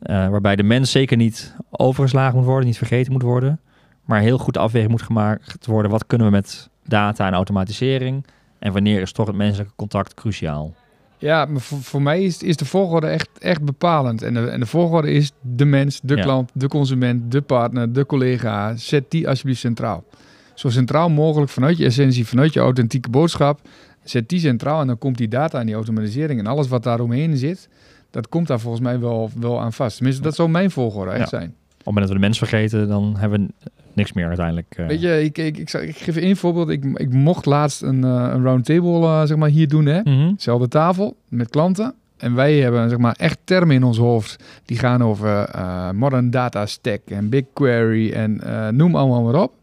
[0.01, 3.59] Eh, waarbij de mens zeker niet overgeslagen moet worden, niet vergeten moet worden.
[4.05, 5.91] Maar heel goed afweging moet gemaakt worden.
[5.91, 8.25] Wat kunnen we met data en automatisering?
[8.59, 10.73] En wanneer is toch het menselijke contact cruciaal?
[11.19, 14.21] Ja, maar voor, voor mij is, is de volgorde echt, echt bepalend.
[14.21, 18.05] En de, en de volgorde is de mens, de klant, de consument, de partner, de
[18.05, 18.75] collega.
[18.75, 20.03] Zet die alsjeblieft centraal.
[20.53, 23.59] Zo centraal mogelijk vanuit je essentie, vanuit je authentieke boodschap.
[24.03, 27.37] Zet die centraal en dan komt die data en die automatisering en alles wat daaromheen
[27.37, 27.69] zit.
[28.11, 29.95] Dat komt daar volgens mij wel, wel aan vast.
[29.95, 31.49] Tenminste, dat zou mijn volgorde echt Ja.
[31.89, 34.73] Op het moment dat we de mens vergeten, dan hebben we niks meer uiteindelijk.
[34.77, 34.87] eh.
[34.87, 36.69] Weet je, ik, ik, ik, ik geef één voorbeeld.
[36.69, 39.85] Ik, ik mocht laatst een, eh, een roundtable eh, zeg maar, hier doen.
[39.85, 40.01] Hè?
[40.01, 40.33] Mhm.
[40.37, 41.93] Zelfde tafel met klanten.
[42.17, 45.49] En wij hebben zeg maar, echt termen in ons hoofd die gaan over
[45.95, 48.41] modern data stack en BigQuery en
[48.75, 49.53] noem allemaal maar op.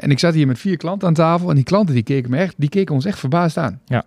[0.00, 2.36] En ik zat hier met vier klanten aan tafel en die klanten die keken, me
[2.36, 3.80] echt, die keken ons echt verbaasd aan.
[3.84, 4.04] Ja.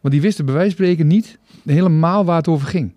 [0.00, 2.92] Want die wisten bij wijze van spreken niet helemaal waar het over ging.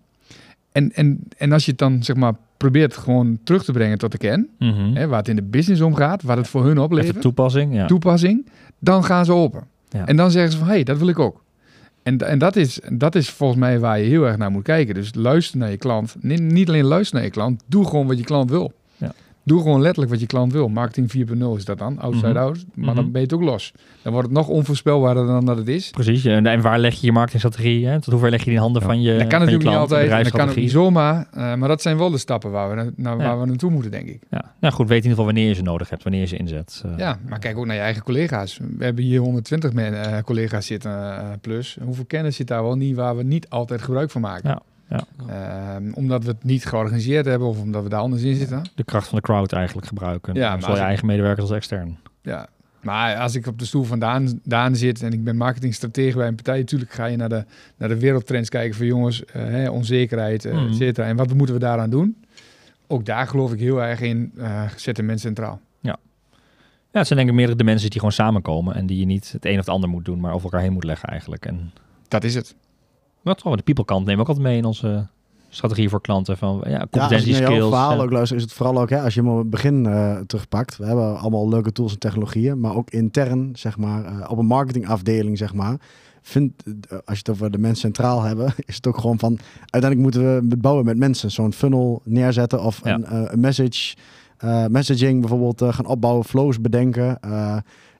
[0.71, 2.33] En, en, en als je het dan zeg maar
[2.69, 4.93] probeert gewoon terug te brengen tot de kern, Mhm.
[4.93, 7.73] hè, waar het in de business om gaat, waar het voor hun Even oplevert, toepassing,
[7.73, 7.85] ja.
[7.85, 8.47] toepassing,
[8.79, 9.63] dan gaan ze open.
[9.89, 10.05] Ja.
[10.05, 11.43] En dan zeggen ze van, hé, hey, dat wil ik ook.
[12.03, 14.93] En, en dat, is, dat is volgens mij waar je heel erg naar moet kijken.
[14.93, 16.15] Dus luister naar je klant.
[16.19, 18.71] Niet, niet alleen luister naar je klant, doe gewoon wat je klant wil.
[19.47, 20.67] Doe gewoon letterlijk wat je klant wil.
[20.67, 22.37] Marketing 4.0 is dat dan, outside Mhm.
[22.37, 22.65] out.
[22.73, 22.95] Maar Mhm.
[22.95, 23.73] dan ben je het ook los.
[24.01, 25.89] Dan wordt het nog onvoorspelbaarder dan dat het is.
[25.89, 26.25] Precies.
[26.25, 27.87] En, en waar leg je je marketingstrategie?
[27.87, 28.01] Hè?
[28.01, 28.87] Tot hoever leg je die in handen Ja.
[28.87, 30.09] van je dat kan natuurlijk niet altijd.
[30.11, 31.27] En dat kan ook niet zomaar.
[31.31, 33.23] eh, maar dat zijn wel de stappen waar we, na- naar, Ja.
[33.23, 34.21] waar we naartoe moeten, denk ik.
[34.29, 34.53] Ja.
[34.59, 36.81] Nou goed, weet in ieder geval wanneer je ze nodig hebt, wanneer je ze inzet.
[36.85, 38.59] Eh, Ja, maar kijk ook naar je eigen collega's.
[38.77, 40.93] We hebben hier 120 men, eh, collega's zitten
[41.41, 41.77] plus.
[41.83, 44.49] Hoeveel kennis zit daar wel niet waar we niet altijd gebruik van maken?
[44.49, 45.03] Ja, ja.
[45.29, 48.61] Ehm, omdat we het niet georganiseerd hebben of omdat we daar anders in zitten.
[48.75, 50.33] De kracht van de crowd eigenlijk gebruiken.
[50.33, 51.97] Ja, Ja, maar zowel als je eigen medewerkers als extern.
[52.21, 52.47] Ja.
[52.81, 56.27] Maar als ik op de stoel van Daan, Daan zit en ik ben marketingstratege bij
[56.27, 57.45] een partij, natuurlijk ga je naar de,
[57.77, 60.67] naar de wereldtrends kijken van jongens, eh, hè, onzekerheid, eh, Mhm.
[60.67, 61.07] et cetera.
[61.07, 62.17] En wat moeten we daaraan doen?
[62.87, 65.59] Ook daar geloof ik heel erg in, eh zet de mens centraal.
[66.91, 69.45] Ja, het zijn denk ik meerdere dimensies die gewoon samenkomen en die je niet het
[69.45, 71.45] een of het ander moet doen, maar over elkaar heen moet leggen eigenlijk.
[71.45, 71.71] En
[72.07, 72.55] Dat is het.
[73.25, 75.07] Wat gewoon de people kant nemen we ook altijd mee in onze
[75.49, 77.69] strategie voor klanten van ja, Ja, als je competentie, skills.
[77.69, 78.03] verhaal ja.
[78.03, 80.77] ook luistert, is het vooral ook, hè, als je hem op het begin eh, terugpakt.
[80.77, 84.45] We hebben allemaal leuke tools en technologieën, maar ook intern, zeg maar, eh, op een
[84.45, 85.77] marketingafdeling, zeg maar.
[86.21, 89.37] Vind, eh, als je het over de mens centraal hebben, is het ook gewoon van,
[89.59, 91.31] uiteindelijk moeten we het bouwen met mensen.
[91.31, 92.93] Zo'n funnel neerzetten of Ja.
[92.93, 93.95] een, een message,
[94.69, 97.19] messaging bijvoorbeeld gaan opbouwen, flows bedenken.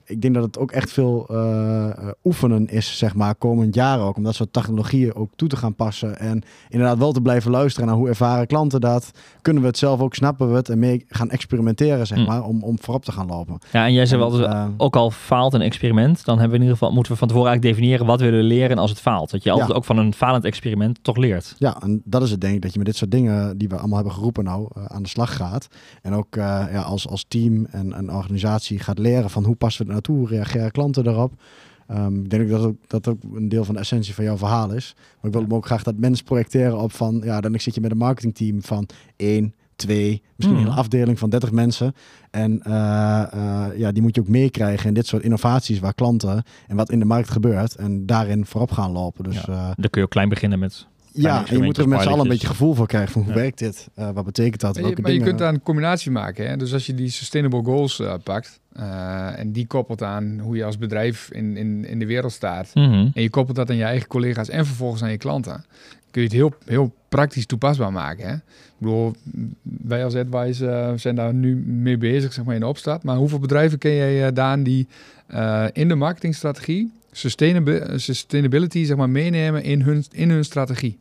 [0.06, 4.00] Ik denk dat het ook echt veel eh, eh, oefenen is, zeg maar, komend jaar
[4.00, 4.16] ook.
[4.16, 6.18] Om dat soort technologieën ook toe te gaan passen.
[6.18, 9.10] En inderdaad wel te blijven luisteren naar hoe ervaren klanten dat.
[9.42, 12.24] Kunnen we het zelf ook, snappen we het en mee gaan experimenteren, zeg Hm.
[12.26, 13.58] maar, om, om voorop te gaan lopen.
[13.72, 16.56] Ja, en jij zei wel, altijd, eh, ook al faalt een experiment, dan hebben we
[16.56, 19.00] in ieder geval, moeten we van tevoren eigenlijk definiëren wat we willen leren als het
[19.00, 19.30] faalt.
[19.30, 19.74] Dat je altijd Ja.
[19.74, 21.54] ook van een falend experiment toch leert.
[21.58, 23.76] Ja, en dat is het denk ik, dat je met dit soort dingen die we
[23.76, 25.66] allemaal hebben geroepen nou aan de slag gaat.
[26.02, 29.90] En ook ja, als, als team en een organisatie gaat leren van hoe passen we
[29.90, 31.32] er naartoe, reageren klanten daarop.
[31.86, 34.72] Ehm, ik denk dat ook, dat ook een deel van de essentie van jouw verhaal
[34.72, 34.94] is.
[34.96, 37.80] Maar ik wil hem ook graag dat mensen projecteren op van, ja, dan zit je
[37.80, 40.66] met een marketingteam van één, twee, misschien Hmm.
[40.66, 41.94] een afdeling van 30 mensen.
[42.30, 46.42] En eh, eh, ja, die moet je ook meekrijgen in dit soort innovaties waar klanten
[46.66, 47.74] en wat in de markt gebeurt.
[47.74, 49.24] En daarin voorop gaan lopen.
[49.24, 49.42] Dus Ja.
[49.52, 50.86] eh, Dan kun je ook klein beginnen met
[51.16, 53.30] ja, en je moet er met z'n allen een beetje gevoel voor krijgen van hoe
[53.32, 53.38] Ja.
[53.38, 53.88] werkt dit?
[53.94, 54.80] Eh, wat betekent dat?
[54.80, 56.48] Maar je, maar je kunt daar een combinatie maken.
[56.48, 56.56] Hè?
[56.56, 60.64] Dus als je die sustainable goals eh, pakt eh, en die koppelt aan hoe je
[60.64, 62.70] als bedrijf in, in, in de wereld staat.
[62.74, 62.92] Mhm.
[63.14, 65.64] En je koppelt dat aan je eigen collega's en vervolgens aan je klanten.
[66.10, 68.28] Kun je het heel, heel praktisch toepasbaar maken.
[68.28, 68.34] Hè?
[68.34, 68.42] Ik
[68.78, 69.14] bedoel,
[69.62, 73.02] wij als Advice eh, zijn daar nu mee bezig, zeg maar in de opstart.
[73.02, 74.86] Maar hoeveel bedrijven ken jij, Daan, die
[75.26, 80.98] eh, in de marketingstrategie sustainab- sustainability zeg maar, meenemen in hun, in hun strategie?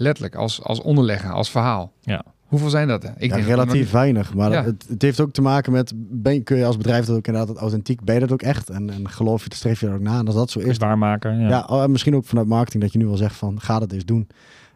[0.00, 1.92] Letterlijk, als, als onderleggen, als verhaal.
[2.00, 2.24] Ja.
[2.46, 3.04] Hoeveel zijn dat?
[3.04, 3.14] er?
[3.16, 4.34] Ik ja, denk dat relatief weinig.
[4.34, 4.64] Maar Ja.
[4.64, 7.56] het, het heeft ook te maken met, ben, kun je als bedrijf dat ook inderdaad
[7.56, 8.70] authentiek, ben je dat ook echt?
[8.70, 10.18] En, en geloof je, streef je er ook na?
[10.18, 11.38] En als dat zo is, waarmaken.
[11.38, 11.48] Ja.
[11.48, 13.92] ja, oh, en misschien ook vanuit marketing dat je nu wel zegt van, ga dat
[13.92, 14.28] eens doen.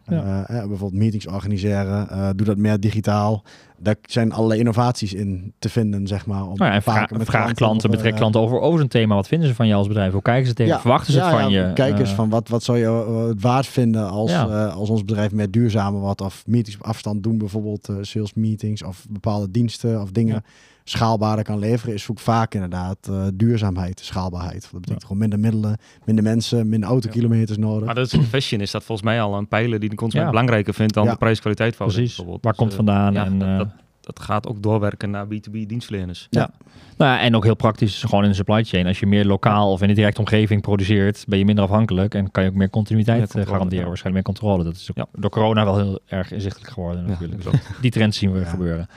[0.07, 0.47] Ja.
[0.47, 2.07] Eh, bijvoorbeeld meetings organiseren.
[2.11, 3.43] Uh, doe dat meer digitaal.
[3.77, 6.47] Daar zijn allerlei innovaties in te vinden, zeg maar.
[6.47, 9.15] Om nou ja, vraag, met vraag klanten, betrek klanten over, over zo'n thema.
[9.15, 10.11] Wat vinden ze van jou als bedrijf?
[10.11, 10.73] Hoe kijken ze tegen?
[10.73, 11.71] Ja, Verwachten ze het van je?
[11.73, 14.33] Kijk eens van wat, wat zou je het waard vinden als,
[14.75, 19.05] als ons bedrijf meer duurzamer wat of meetings op afstand doen, bijvoorbeeld sales meetings of
[19.09, 20.43] bepaalde diensten of dingen
[20.83, 24.61] schaalbaarder kan leveren, is ook vaak inderdaad uh, duurzaamheid, schaalbaarheid.
[24.61, 27.85] Dat betekent gewoon minder middelen, minder mensen, minder autokilometers nodig.
[27.85, 30.73] Maar dat is fashion is dat volgens mij al een pijler die de consument belangrijker
[30.73, 32.17] vindt dan de prijs-kwaliteit van Precies.
[32.17, 33.15] Waar dus, komt uh, vandaan?
[33.15, 33.67] en, dat, dat,
[34.01, 36.27] dat, gaat ook doorwerken naar B2B dienstverleners.
[36.29, 36.49] Ja.
[36.97, 38.87] Nou ja, en ook heel praktisch, gewoon in de supply chain.
[38.87, 42.31] Als je meer lokaal of in de directe omgeving produceert, ben je minder afhankelijk en
[42.31, 43.87] kan je ook meer continuïteit garanderen.
[43.87, 44.63] Waarschijnlijk meer controle.
[44.63, 47.43] Dat is ook door corona wel heel erg inzichtelijk geworden natuurlijk.
[47.81, 48.87] Die trends zien we gebeuren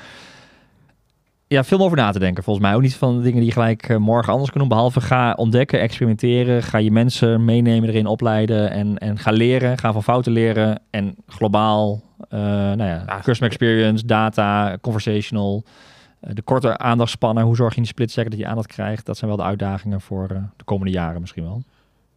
[1.48, 2.42] ja, veel over na te denken.
[2.42, 4.78] Volgens mij ook niet van de dingen die je gelijk uh, morgen anders kunnen doen.
[4.78, 6.62] Behalve ga ontdekken, experimenteren.
[6.62, 9.78] Ga je mensen meenemen erin, opleiden en, en ga leren.
[9.78, 10.80] Ga van fouten leren.
[10.90, 15.64] En globaal, uh, nou ja, ja, customer experience, data, conversational.
[16.24, 17.44] Uh, de korte aandachtspannen.
[17.44, 19.06] Hoe zorg je in die split second dat je aandacht krijgt?
[19.06, 21.62] Dat zijn wel de uitdagingen voor de komende jaren misschien wel.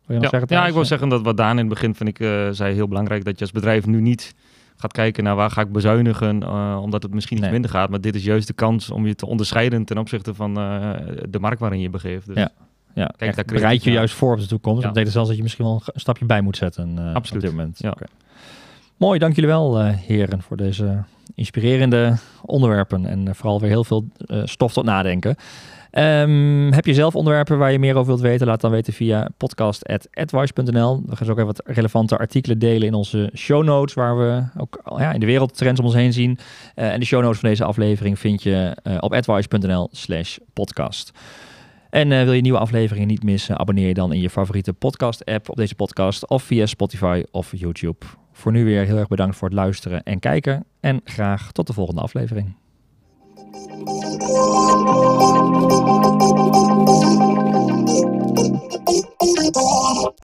[0.05, 2.09] Wil je ja, zeggen, ja, ik wil zeggen dat wat Daan in het begin vind
[2.09, 2.17] ik
[2.51, 3.25] zei heel belangrijk.
[3.25, 4.36] Dat je als bedrijf nu niet
[4.80, 7.89] gaat kijken naar waar ga ik bezuinigen, uh, omdat het misschien iets minder gaat.
[7.89, 10.91] Maar dit is juist de kans om je te onderscheiden ten opzichte van uh,
[11.30, 12.27] de markt waarin je begeeft.
[12.27, 12.49] Dus ja.
[12.93, 14.77] Ja, kijk, daar bereid je juist voor op de toekomst.
[14.77, 14.84] Ja.
[14.84, 17.43] Dat betekent zelfs dat je misschien wel een stapje bij moet zetten uh, Absoluut.
[17.43, 17.80] op dit moment.
[17.80, 17.89] Ja.
[17.89, 18.07] Okay.
[18.97, 21.03] Mooi, dank jullie wel heren voor deze
[21.36, 24.07] inspirerende onderwerpen en vooral weer heel veel
[24.43, 25.36] stof tot nadenken.
[25.92, 28.48] Um, heb je zelf onderwerpen waar je meer over wilt weten?
[28.48, 31.04] Laat dan weten via podcast.advice.nl.
[31.06, 34.44] We gaan zo ook even wat relevante artikelen delen in onze show notes, waar we
[34.58, 36.38] ook ja, in de wereld trends om ons heen zien.
[36.76, 41.12] Uh, en de show notes van deze aflevering vind je uh, op advice.nl slash podcast.
[41.90, 45.50] En uh, wil je nieuwe afleveringen niet missen, abonneer je dan in je favoriete podcast-app
[45.50, 48.06] op deze podcast of via Spotify of YouTube.
[48.34, 51.74] Voor nu weer heel erg bedankt voor het luisteren en kijken en graag tot de
[51.74, 52.56] volgende aflevering.
[54.20, 54.32] フフ
[60.11, 60.20] フ。